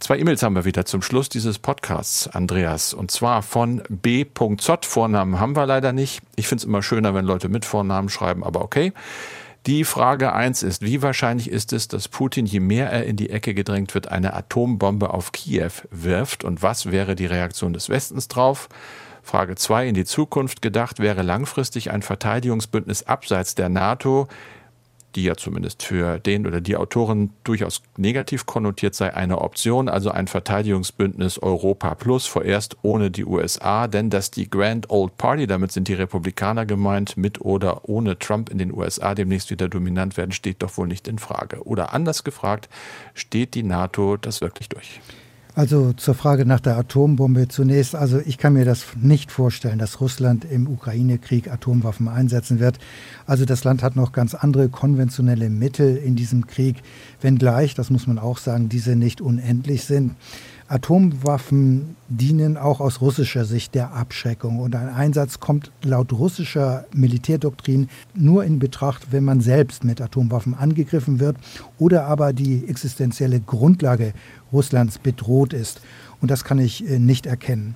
Zwei 0.00 0.18
E-Mails 0.18 0.42
haben 0.42 0.54
wir 0.54 0.64
wieder 0.64 0.86
zum 0.86 1.02
Schluss 1.02 1.28
dieses 1.28 1.58
Podcasts, 1.58 2.26
Andreas. 2.26 2.94
Und 2.94 3.10
zwar 3.10 3.42
von 3.42 3.82
B.Z. 3.90 4.86
Vornamen 4.86 5.38
haben 5.38 5.54
wir 5.54 5.66
leider 5.66 5.92
nicht. 5.92 6.22
Ich 6.36 6.48
finde 6.48 6.62
es 6.62 6.64
immer 6.64 6.82
schöner, 6.82 7.12
wenn 7.12 7.26
Leute 7.26 7.50
mit 7.50 7.66
Vornamen 7.66 8.08
schreiben, 8.08 8.42
aber 8.42 8.62
okay. 8.62 8.94
Die 9.66 9.84
Frage 9.84 10.32
eins 10.32 10.62
ist, 10.62 10.80
wie 10.80 11.02
wahrscheinlich 11.02 11.50
ist 11.50 11.74
es, 11.74 11.86
dass 11.86 12.08
Putin, 12.08 12.46
je 12.46 12.60
mehr 12.60 12.90
er 12.90 13.04
in 13.04 13.16
die 13.16 13.28
Ecke 13.28 13.52
gedrängt 13.52 13.92
wird, 13.92 14.08
eine 14.08 14.32
Atombombe 14.32 15.12
auf 15.12 15.32
Kiew 15.32 15.70
wirft? 15.90 16.44
Und 16.44 16.62
was 16.62 16.90
wäre 16.90 17.14
die 17.14 17.26
Reaktion 17.26 17.74
des 17.74 17.90
Westens 17.90 18.26
drauf? 18.26 18.70
Frage 19.22 19.54
zwei 19.56 19.86
in 19.86 19.94
die 19.94 20.06
Zukunft 20.06 20.62
gedacht, 20.62 20.98
wäre 20.98 21.20
langfristig 21.20 21.90
ein 21.90 22.00
Verteidigungsbündnis 22.00 23.02
abseits 23.02 23.54
der 23.54 23.68
NATO 23.68 24.28
die 25.14 25.24
ja 25.24 25.36
zumindest 25.36 25.82
für 25.82 26.18
den 26.18 26.46
oder 26.46 26.60
die 26.60 26.76
Autoren 26.76 27.30
durchaus 27.44 27.82
negativ 27.96 28.46
konnotiert 28.46 28.94
sei, 28.94 29.14
eine 29.14 29.40
Option, 29.40 29.88
also 29.88 30.10
ein 30.10 30.26
Verteidigungsbündnis 30.26 31.38
Europa 31.38 31.94
Plus, 31.94 32.26
vorerst 32.26 32.76
ohne 32.82 33.10
die 33.10 33.24
USA, 33.24 33.88
denn 33.88 34.10
dass 34.10 34.30
die 34.30 34.48
Grand 34.48 34.90
Old 34.90 35.16
Party, 35.16 35.46
damit 35.46 35.72
sind 35.72 35.88
die 35.88 35.94
Republikaner 35.94 36.66
gemeint, 36.66 37.16
mit 37.16 37.40
oder 37.40 37.88
ohne 37.88 38.18
Trump 38.18 38.50
in 38.50 38.58
den 38.58 38.72
USA 38.72 39.14
demnächst 39.14 39.50
wieder 39.50 39.68
dominant 39.68 40.16
werden, 40.16 40.32
steht 40.32 40.62
doch 40.62 40.76
wohl 40.76 40.86
nicht 40.86 41.08
in 41.08 41.18
Frage. 41.18 41.62
Oder 41.64 41.92
anders 41.92 42.24
gefragt, 42.24 42.68
steht 43.14 43.54
die 43.54 43.62
NATO 43.62 44.16
das 44.16 44.40
wirklich 44.40 44.68
durch? 44.68 45.00
Also 45.54 45.92
zur 45.92 46.14
Frage 46.14 46.46
nach 46.46 46.60
der 46.60 46.76
Atombombe 46.76 47.48
zunächst. 47.48 47.94
Also 47.94 48.20
ich 48.24 48.38
kann 48.38 48.52
mir 48.52 48.64
das 48.64 48.86
nicht 49.00 49.32
vorstellen, 49.32 49.78
dass 49.78 50.00
Russland 50.00 50.44
im 50.44 50.68
Ukraine-Krieg 50.68 51.50
Atomwaffen 51.50 52.08
einsetzen 52.08 52.60
wird. 52.60 52.78
Also 53.26 53.44
das 53.44 53.64
Land 53.64 53.82
hat 53.82 53.96
noch 53.96 54.12
ganz 54.12 54.34
andere 54.34 54.68
konventionelle 54.68 55.50
Mittel 55.50 55.96
in 55.96 56.14
diesem 56.14 56.46
Krieg, 56.46 56.76
wenngleich, 57.20 57.74
das 57.74 57.90
muss 57.90 58.06
man 58.06 58.18
auch 58.18 58.38
sagen, 58.38 58.68
diese 58.68 58.94
nicht 58.94 59.20
unendlich 59.20 59.84
sind. 59.84 60.14
Atomwaffen 60.70 61.96
dienen 62.08 62.56
auch 62.56 62.80
aus 62.80 63.00
russischer 63.00 63.44
Sicht 63.44 63.74
der 63.74 63.92
Abschreckung 63.92 64.60
und 64.60 64.76
ein 64.76 64.88
Einsatz 64.88 65.40
kommt 65.40 65.72
laut 65.82 66.12
russischer 66.12 66.84
Militärdoktrin 66.94 67.88
nur 68.14 68.44
in 68.44 68.60
Betracht, 68.60 69.08
wenn 69.10 69.24
man 69.24 69.40
selbst 69.40 69.82
mit 69.82 70.00
Atomwaffen 70.00 70.54
angegriffen 70.54 71.18
wird 71.18 71.36
oder 71.80 72.04
aber 72.04 72.32
die 72.32 72.68
existenzielle 72.68 73.40
Grundlage 73.40 74.12
Russlands 74.52 74.98
bedroht 74.98 75.52
ist. 75.52 75.80
Und 76.20 76.30
das 76.30 76.44
kann 76.44 76.60
ich 76.60 76.88
äh, 76.88 77.00
nicht 77.00 77.26
erkennen. 77.26 77.74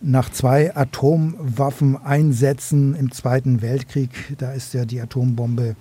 Nach 0.00 0.30
zwei 0.30 0.76
Atomwaffeneinsätzen 0.76 2.94
im 2.94 3.10
Zweiten 3.10 3.60
Weltkrieg, 3.60 4.36
da 4.38 4.52
ist 4.52 4.72
ja 4.72 4.84
die 4.84 5.00
Atombombe 5.00 5.74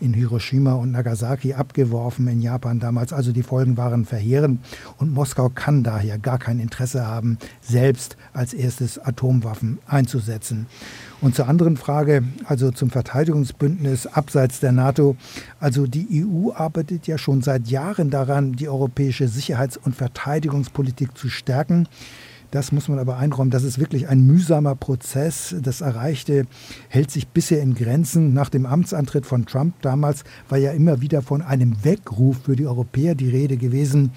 in 0.00 0.14
Hiroshima 0.14 0.74
und 0.74 0.92
Nagasaki 0.92 1.54
abgeworfen 1.54 2.28
in 2.28 2.40
Japan 2.40 2.80
damals. 2.80 3.12
Also 3.12 3.32
die 3.32 3.42
Folgen 3.42 3.76
waren 3.76 4.04
verheerend 4.04 4.60
und 4.98 5.12
Moskau 5.12 5.48
kann 5.48 5.82
daher 5.82 6.18
gar 6.18 6.38
kein 6.38 6.60
Interesse 6.60 7.06
haben, 7.06 7.38
selbst 7.60 8.16
als 8.32 8.54
erstes 8.54 8.98
Atomwaffen 8.98 9.78
einzusetzen. 9.86 10.66
Und 11.20 11.34
zur 11.34 11.48
anderen 11.48 11.76
Frage, 11.76 12.24
also 12.44 12.70
zum 12.70 12.90
Verteidigungsbündnis 12.90 14.06
abseits 14.06 14.60
der 14.60 14.72
NATO. 14.72 15.16
Also 15.60 15.86
die 15.86 16.24
EU 16.24 16.52
arbeitet 16.52 17.06
ja 17.06 17.16
schon 17.16 17.40
seit 17.40 17.68
Jahren 17.68 18.10
daran, 18.10 18.52
die 18.52 18.68
europäische 18.68 19.26
Sicherheits- 19.26 19.78
und 19.78 19.96
Verteidigungspolitik 19.96 21.16
zu 21.16 21.28
stärken. 21.30 21.88
Das 22.50 22.72
muss 22.72 22.88
man 22.88 22.98
aber 22.98 23.16
einräumen. 23.16 23.50
Das 23.50 23.64
ist 23.64 23.78
wirklich 23.78 24.08
ein 24.08 24.26
mühsamer 24.26 24.74
Prozess. 24.74 25.54
Das 25.62 25.80
Erreichte 25.80 26.46
hält 26.88 27.10
sich 27.10 27.28
bisher 27.28 27.60
in 27.60 27.74
Grenzen. 27.74 28.32
Nach 28.32 28.48
dem 28.48 28.66
Amtsantritt 28.66 29.26
von 29.26 29.46
Trump 29.46 29.74
damals 29.82 30.24
war 30.48 30.58
ja 30.58 30.72
immer 30.72 31.00
wieder 31.00 31.22
von 31.22 31.42
einem 31.42 31.84
Weckruf 31.84 32.38
für 32.44 32.56
die 32.56 32.66
Europäer 32.66 33.14
die 33.14 33.30
Rede 33.30 33.56
gewesen. 33.56 34.12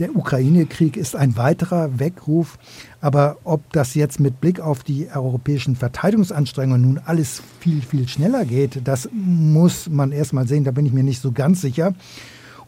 Der 0.00 0.16
Ukraine-Krieg 0.16 0.96
ist 0.96 1.14
ein 1.14 1.36
weiterer 1.36 2.00
Weckruf. 2.00 2.58
Aber 3.00 3.38
ob 3.44 3.72
das 3.72 3.94
jetzt 3.94 4.18
mit 4.18 4.40
Blick 4.40 4.60
auf 4.60 4.82
die 4.82 5.08
europäischen 5.14 5.76
Verteidigungsanstrengungen 5.76 6.82
nun 6.82 7.00
alles 7.04 7.42
viel, 7.60 7.80
viel 7.82 8.08
schneller 8.08 8.44
geht, 8.44 8.80
das 8.84 9.08
muss 9.12 9.88
man 9.88 10.10
erst 10.10 10.32
mal 10.32 10.48
sehen. 10.48 10.64
Da 10.64 10.72
bin 10.72 10.86
ich 10.86 10.92
mir 10.92 11.04
nicht 11.04 11.20
so 11.20 11.32
ganz 11.32 11.60
sicher. 11.60 11.94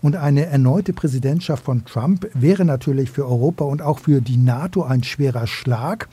Und 0.07 0.15
eine 0.15 0.47
erneute 0.47 0.93
Präsidentschaft 0.93 1.65
von 1.65 1.85
Trump 1.85 2.29
wäre 2.33 2.65
natürlich 2.65 3.11
für 3.11 3.27
Europa 3.27 3.65
und 3.65 3.83
auch 3.83 3.99
für 3.99 4.21
die 4.21 4.37
NATO 4.37 4.85
ein 4.85 5.03
schwerer 5.03 5.49
Schlag. 5.49 6.07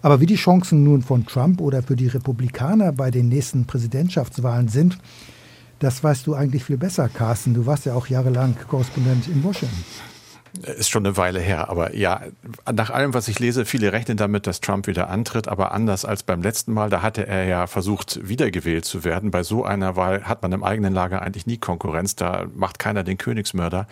Aber 0.00 0.20
wie 0.20 0.26
die 0.26 0.36
Chancen 0.36 0.84
nun 0.84 1.02
von 1.02 1.26
Trump 1.26 1.60
oder 1.60 1.82
für 1.82 1.96
die 1.96 2.06
Republikaner 2.06 2.92
bei 2.92 3.10
den 3.10 3.28
nächsten 3.28 3.64
Präsidentschaftswahlen 3.64 4.68
sind, 4.68 4.96
das 5.80 6.04
weißt 6.04 6.24
du 6.28 6.34
eigentlich 6.34 6.62
viel 6.62 6.78
besser, 6.78 7.08
Carsten. 7.08 7.52
Du 7.52 7.66
warst 7.66 7.84
ja 7.84 7.94
auch 7.94 8.06
jahrelang 8.06 8.54
Korrespondent 8.68 9.26
in 9.26 9.42
Washington. 9.42 9.82
Ist 10.60 10.90
schon 10.90 11.06
eine 11.06 11.16
Weile 11.16 11.40
her, 11.40 11.70
aber 11.70 11.96
ja, 11.96 12.20
nach 12.70 12.90
allem, 12.90 13.14
was 13.14 13.26
ich 13.28 13.38
lese, 13.38 13.64
viele 13.64 13.92
rechnen 13.92 14.18
damit, 14.18 14.46
dass 14.46 14.60
Trump 14.60 14.86
wieder 14.86 15.08
antritt, 15.08 15.48
aber 15.48 15.72
anders 15.72 16.04
als 16.04 16.22
beim 16.22 16.42
letzten 16.42 16.74
Mal, 16.74 16.90
da 16.90 17.00
hatte 17.00 17.26
er 17.26 17.44
ja 17.44 17.66
versucht, 17.66 18.20
wiedergewählt 18.28 18.84
zu 18.84 19.02
werden. 19.02 19.30
Bei 19.30 19.44
so 19.44 19.64
einer 19.64 19.96
Wahl 19.96 20.24
hat 20.24 20.42
man 20.42 20.52
im 20.52 20.62
eigenen 20.62 20.92
Lager 20.92 21.22
eigentlich 21.22 21.46
nie 21.46 21.56
Konkurrenz, 21.56 22.16
da 22.16 22.44
macht 22.54 22.78
keiner 22.78 23.02
den 23.02 23.16
Königsmörder. 23.16 23.86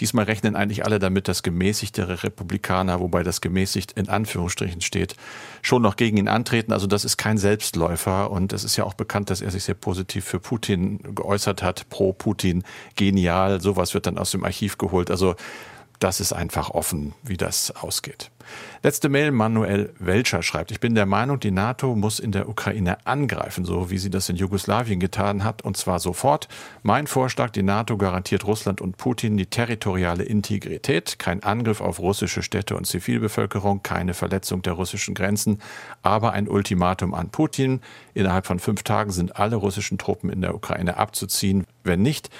Diesmal 0.00 0.24
rechnen 0.24 0.56
eigentlich 0.56 0.84
alle 0.84 0.98
damit, 0.98 1.28
dass 1.28 1.44
gemäßigtere 1.44 2.24
Republikaner, 2.24 2.98
wobei 2.98 3.22
das 3.22 3.40
gemäßigt 3.40 3.92
in 3.92 4.08
Anführungsstrichen 4.08 4.80
steht, 4.80 5.14
schon 5.62 5.80
noch 5.80 5.94
gegen 5.94 6.16
ihn 6.16 6.28
antreten. 6.28 6.72
Also 6.72 6.88
das 6.88 7.04
ist 7.04 7.18
kein 7.18 7.38
Selbstläufer 7.38 8.32
und 8.32 8.52
es 8.52 8.64
ist 8.64 8.76
ja 8.76 8.82
auch 8.82 8.94
bekannt, 8.94 9.30
dass 9.30 9.42
er 9.42 9.52
sich 9.52 9.62
sehr 9.62 9.76
positiv 9.76 10.24
für 10.24 10.40
Putin 10.40 11.14
geäußert 11.14 11.62
hat, 11.62 11.88
pro 11.88 12.12
Putin, 12.12 12.64
genial, 12.96 13.60
sowas 13.60 13.94
wird 13.94 14.06
dann 14.06 14.18
aus 14.18 14.32
dem 14.32 14.44
Archiv 14.44 14.76
geholt. 14.76 15.08
Also 15.08 15.36
das 16.00 16.18
ist 16.18 16.32
einfach 16.32 16.70
offen, 16.70 17.14
wie 17.22 17.36
das 17.36 17.70
ausgeht. 17.76 18.30
Letzte 18.82 19.10
Mail, 19.10 19.30
Manuel 19.30 19.92
Welcher 19.98 20.42
schreibt, 20.42 20.70
ich 20.70 20.80
bin 20.80 20.94
der 20.94 21.04
Meinung, 21.04 21.38
die 21.38 21.50
NATO 21.50 21.94
muss 21.94 22.18
in 22.18 22.32
der 22.32 22.48
Ukraine 22.48 23.06
angreifen, 23.06 23.66
so 23.66 23.90
wie 23.90 23.98
sie 23.98 24.08
das 24.08 24.30
in 24.30 24.36
Jugoslawien 24.36 24.98
getan 24.98 25.44
hat, 25.44 25.62
und 25.62 25.76
zwar 25.76 26.00
sofort. 26.00 26.48
Mein 26.82 27.06
Vorschlag, 27.06 27.50
die 27.50 27.62
NATO 27.62 27.98
garantiert 27.98 28.46
Russland 28.46 28.80
und 28.80 28.96
Putin 28.96 29.36
die 29.36 29.46
territoriale 29.46 30.24
Integrität, 30.24 31.18
kein 31.18 31.42
Angriff 31.42 31.82
auf 31.82 32.00
russische 32.00 32.42
Städte 32.42 32.76
und 32.76 32.86
Zivilbevölkerung, 32.86 33.82
keine 33.82 34.14
Verletzung 34.14 34.62
der 34.62 34.72
russischen 34.72 35.14
Grenzen, 35.14 35.60
aber 36.02 36.32
ein 36.32 36.48
Ultimatum 36.48 37.12
an 37.12 37.28
Putin. 37.28 37.80
Innerhalb 38.14 38.46
von 38.46 38.58
fünf 38.58 38.82
Tagen 38.82 39.10
sind 39.12 39.36
alle 39.36 39.56
russischen 39.56 39.98
Truppen 39.98 40.30
in 40.30 40.40
der 40.40 40.54
Ukraine 40.54 40.96
abzuziehen. 40.96 41.66
Wenn 41.84 42.02
nicht, 42.02 42.30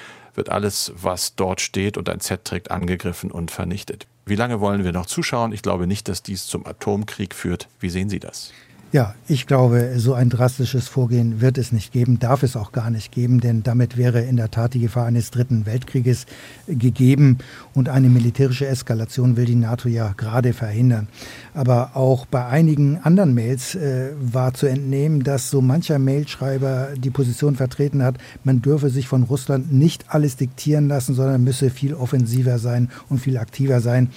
wird 0.40 0.48
alles, 0.48 0.90
was 0.96 1.34
dort 1.34 1.60
steht 1.60 1.98
und 1.98 2.08
ein 2.08 2.20
Z 2.20 2.46
trägt, 2.46 2.70
angegriffen 2.70 3.30
und 3.30 3.50
vernichtet. 3.50 4.06
Wie 4.24 4.36
lange 4.36 4.58
wollen 4.58 4.84
wir 4.84 4.92
noch 4.92 5.04
zuschauen? 5.04 5.52
Ich 5.52 5.60
glaube 5.60 5.86
nicht, 5.86 6.08
dass 6.08 6.22
dies 6.22 6.46
zum 6.46 6.66
Atomkrieg 6.66 7.34
führt. 7.34 7.68
Wie 7.78 7.90
sehen 7.90 8.08
Sie 8.08 8.20
das? 8.20 8.54
Ja, 8.92 9.14
ich 9.28 9.46
glaube, 9.46 9.92
so 9.98 10.14
ein 10.14 10.30
drastisches 10.30 10.88
Vorgehen 10.88 11.40
wird 11.40 11.58
es 11.58 11.70
nicht 11.70 11.92
geben, 11.92 12.18
darf 12.18 12.42
es 12.42 12.56
auch 12.56 12.72
gar 12.72 12.90
nicht 12.90 13.12
geben, 13.12 13.38
denn 13.38 13.62
damit 13.62 13.96
wäre 13.96 14.20
in 14.22 14.36
der 14.36 14.50
Tat 14.50 14.74
die 14.74 14.80
Gefahr 14.80 15.06
eines 15.06 15.30
dritten 15.30 15.64
Weltkrieges 15.64 16.26
gegeben 16.66 17.38
und 17.72 17.88
eine 17.88 18.08
militärische 18.08 18.66
Eskalation 18.66 19.36
will 19.36 19.44
die 19.44 19.54
NATO 19.54 19.88
ja 19.88 20.12
gerade 20.16 20.52
verhindern. 20.52 21.06
Aber 21.54 21.92
auch 21.94 22.26
bei 22.26 22.44
einigen 22.46 22.98
anderen 22.98 23.32
Mails 23.32 23.76
äh, 23.76 24.10
war 24.20 24.54
zu 24.54 24.66
entnehmen, 24.66 25.22
dass 25.22 25.50
so 25.50 25.60
mancher 25.60 26.00
Mailschreiber 26.00 26.88
die 26.96 27.10
Position 27.10 27.54
vertreten 27.54 28.02
hat, 28.02 28.16
man 28.42 28.60
dürfe 28.60 28.90
sich 28.90 29.06
von 29.06 29.22
Russland 29.22 29.72
nicht 29.72 30.06
alles 30.08 30.34
diktieren 30.34 30.88
lassen, 30.88 31.14
sondern 31.14 31.44
müsse 31.44 31.70
viel 31.70 31.94
offensiver 31.94 32.58
sein 32.58 32.90
und 33.08 33.20
viel 33.20 33.38
aktiver 33.38 33.80
sein. 33.80 34.08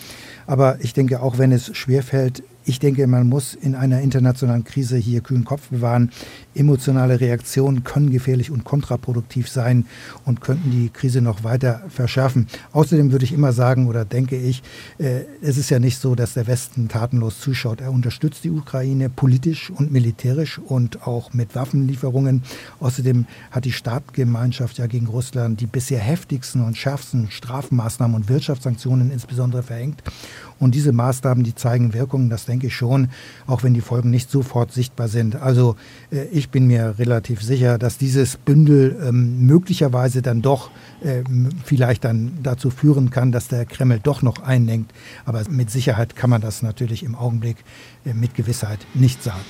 Aber 0.45 0.77
ich 0.81 0.93
denke, 0.93 1.21
auch 1.21 1.37
wenn 1.37 1.51
es 1.51 1.75
schwerfällt, 1.75 2.43
ich 2.65 2.79
denke, 2.79 3.05
man 3.07 3.27
muss 3.27 3.55
in 3.55 3.75
einer 3.75 3.99
internationalen 4.01 4.63
Krise 4.63 4.95
hier 4.95 5.21
kühlen 5.21 5.43
Kopf 5.43 5.67
bewahren. 5.69 6.11
Emotionale 6.55 7.19
Reaktionen 7.19 7.83
können 7.83 8.09
gefährlich 8.09 8.51
und 8.51 8.63
kontraproduktiv 8.63 9.49
sein 9.49 9.85
und 10.23 10.39
könnten 10.39 10.71
die 10.71 10.89
Krise 10.89 11.21
noch 11.21 11.43
weiter 11.43 11.81
verschärfen. 11.89 12.47
Außerdem 12.71 13.11
würde 13.11 13.25
ich 13.25 13.33
immer 13.33 13.51
sagen 13.51 13.87
oder 13.87 14.05
denke 14.05 14.37
ich, 14.37 14.63
äh, 14.97 15.21
es 15.41 15.57
ist 15.57 15.71
ja 15.71 15.79
nicht 15.79 15.99
so, 15.99 16.15
dass 16.15 16.35
der 16.35 16.47
Westen 16.47 16.87
tatenlos 16.87 17.41
zuschaut. 17.41 17.81
Er 17.81 17.91
unterstützt 17.91 18.45
die 18.45 18.51
Ukraine 18.51 19.09
politisch 19.09 19.69
und 19.69 19.91
militärisch 19.91 20.57
und 20.57 21.05
auch 21.05 21.33
mit 21.33 21.55
Waffenlieferungen. 21.55 22.43
Außerdem 22.79 23.25
hat 23.51 23.65
die 23.65 23.73
Staatengemeinschaft 23.73 24.77
ja 24.77 24.87
gegen 24.87 25.07
Russland 25.07 25.59
die 25.59 25.67
bisher 25.67 25.99
heftigsten 25.99 26.63
und 26.63 26.77
schärfsten 26.77 27.29
Strafmaßnahmen 27.29 28.15
und 28.15 28.29
Wirtschaftssanktionen 28.29 29.11
insbesondere 29.11 29.63
verhängt. 29.63 30.01
Und 30.59 30.75
diese 30.75 30.91
Maßnahmen, 30.91 31.43
die 31.43 31.55
zeigen 31.55 31.93
Wirkungen, 31.93 32.29
das 32.29 32.45
denke 32.45 32.67
ich 32.67 32.75
schon, 32.75 33.09
auch 33.47 33.63
wenn 33.63 33.73
die 33.73 33.81
Folgen 33.81 34.09
nicht 34.09 34.29
sofort 34.29 34.71
sichtbar 34.71 35.07
sind. 35.07 35.35
Also 35.35 35.75
äh, 36.11 36.25
ich 36.25 36.49
bin 36.49 36.67
mir 36.67 36.95
relativ 36.97 37.41
sicher, 37.41 37.77
dass 37.77 37.97
dieses 37.97 38.37
Bündel 38.37 38.95
ähm, 39.03 39.45
möglicherweise 39.45 40.21
dann 40.21 40.41
doch 40.41 40.71
äh, 41.01 41.23
vielleicht 41.63 42.05
dann 42.05 42.39
dazu 42.43 42.69
führen 42.69 43.09
kann, 43.09 43.31
dass 43.31 43.47
der 43.47 43.65
Kreml 43.65 43.99
doch 44.01 44.21
noch 44.21 44.39
einlenkt. 44.43 44.93
Aber 45.25 45.43
mit 45.49 45.69
Sicherheit 45.69 46.15
kann 46.15 46.29
man 46.29 46.41
das 46.41 46.61
natürlich 46.61 47.03
im 47.03 47.15
Augenblick 47.15 47.57
äh, 48.05 48.13
mit 48.13 48.35
Gewissheit 48.35 48.79
nicht 48.93 49.23
sagen. 49.23 49.41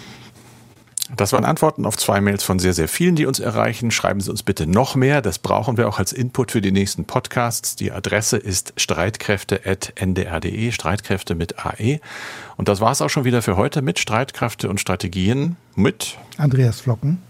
Das 1.15 1.33
waren 1.33 1.43
Antworten 1.43 1.85
auf 1.85 1.97
zwei 1.97 2.21
Mails 2.21 2.43
von 2.43 2.59
sehr, 2.59 2.73
sehr 2.73 2.87
vielen, 2.87 3.17
die 3.17 3.25
uns 3.25 3.39
erreichen. 3.39 3.91
Schreiben 3.91 4.21
Sie 4.21 4.31
uns 4.31 4.41
bitte 4.41 4.65
noch 4.67 4.95
mehr. 4.95 5.21
Das 5.21 5.37
brauchen 5.37 5.75
wir 5.75 5.89
auch 5.89 5.99
als 5.99 6.13
Input 6.13 6.51
für 6.51 6.61
die 6.61 6.71
nächsten 6.71 7.03
Podcasts. 7.03 7.75
Die 7.75 7.91
Adresse 7.91 8.37
ist 8.37 8.73
streitkräfte.ndr.de, 8.77 10.71
Streitkräfte 10.71 11.35
mit 11.35 11.65
AE. 11.65 11.99
Und 12.55 12.69
das 12.69 12.79
war 12.79 12.93
es 12.93 13.01
auch 13.01 13.09
schon 13.09 13.25
wieder 13.25 13.41
für 13.41 13.57
heute 13.57 13.81
mit 13.81 13.99
Streitkräfte 13.99 14.69
und 14.69 14.79
Strategien 14.79 15.57
mit 15.75 16.17
Andreas 16.37 16.79
Flocken 16.79 17.21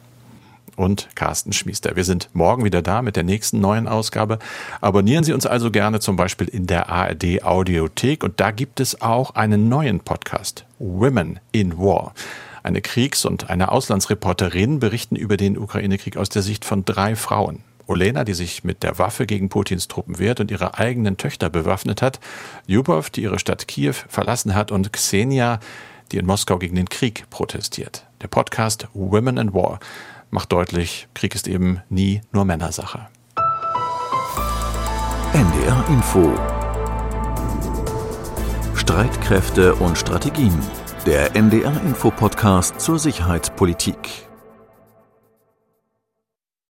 und 0.76 1.10
Carsten 1.16 1.52
Schmiester. 1.52 1.96
Wir 1.96 2.04
sind 2.04 2.30
morgen 2.34 2.64
wieder 2.66 2.84
da 2.84 3.02
mit 3.02 3.16
der 3.16 3.24
nächsten 3.24 3.60
neuen 3.60 3.88
Ausgabe. 3.88 4.38
Abonnieren 4.82 5.24
Sie 5.24 5.34
uns 5.34 5.48
also 5.48 5.72
gerne 5.72 6.00
zum 6.00 6.16
Beispiel 6.16 6.48
in 6.48 6.68
der 6.68 6.90
ARD 6.90 7.44
Audiothek 7.44 8.24
und 8.24 8.40
da 8.40 8.52
gibt 8.52 8.80
es 8.80 9.02
auch 9.02 9.32
einen 9.36 9.68
neuen 9.68 10.00
Podcast, 10.00 10.66
Women 10.78 11.40
in 11.52 11.78
War. 11.78 12.14
Eine 12.64 12.82
Kriegs- 12.82 13.26
und 13.26 13.50
eine 13.50 13.74
Auslandsreporterin 13.74 14.80
berichten 14.80 15.18
über 15.18 15.36
den 15.36 15.58
Ukraine-Krieg 15.58 16.16
aus 16.16 16.30
der 16.30 16.42
Sicht 16.42 16.64
von 16.64 16.86
drei 16.86 17.18
Frauen. 17.18 17.62
Olena, 17.88 18.24
die 18.24 18.34
sich 18.34 18.64
mit 18.64 18.84
der 18.84 18.98
Waffe 18.98 19.26
gegen 19.26 19.50
Putins 19.50 19.90
Truppen 19.90 20.18
wehrt 20.18 20.40
und 20.40 20.50
ihre 20.50 20.78
eigenen 20.80 21.18
Töchter 21.18 21.50
bewaffnet 21.50 22.02
hat, 22.02 22.22
Ljubov, 22.66 23.10
die 23.10 23.24
ihre 23.24 23.38
Stadt 23.38 23.68
Kiew 23.68 23.96
verlassen 24.08 24.56
hat 24.56 24.72
und 24.72 24.94
Xenia, 24.94 25.60
die 26.14 26.18
in 26.18 26.26
Moskau 26.26 26.58
gegen 26.58 26.78
den 26.78 26.88
Krieg 26.88 27.30
protestiert. 27.30 28.06
Der 28.22 28.30
Podcast 28.30 28.88
Women 28.94 29.38
and 29.38 29.54
War 29.54 29.80
macht 30.32 30.54
deutlich, 30.54 31.10
Krieg 31.14 31.36
ist 31.36 31.50
eben 31.50 31.82
nie 31.90 32.22
nur 32.32 32.46
Männersache. 32.46 33.08
NDR 35.34 35.86
Info 35.90 36.34
Streitkräfte 38.76 39.76
und 39.76 39.98
Strategien 39.98 40.58
der 41.06 41.36
NDR 41.36 41.82
Info 41.86 42.12
Podcast 42.12 42.80
zur 42.80 42.98
Sicherheitspolitik. 42.98 44.23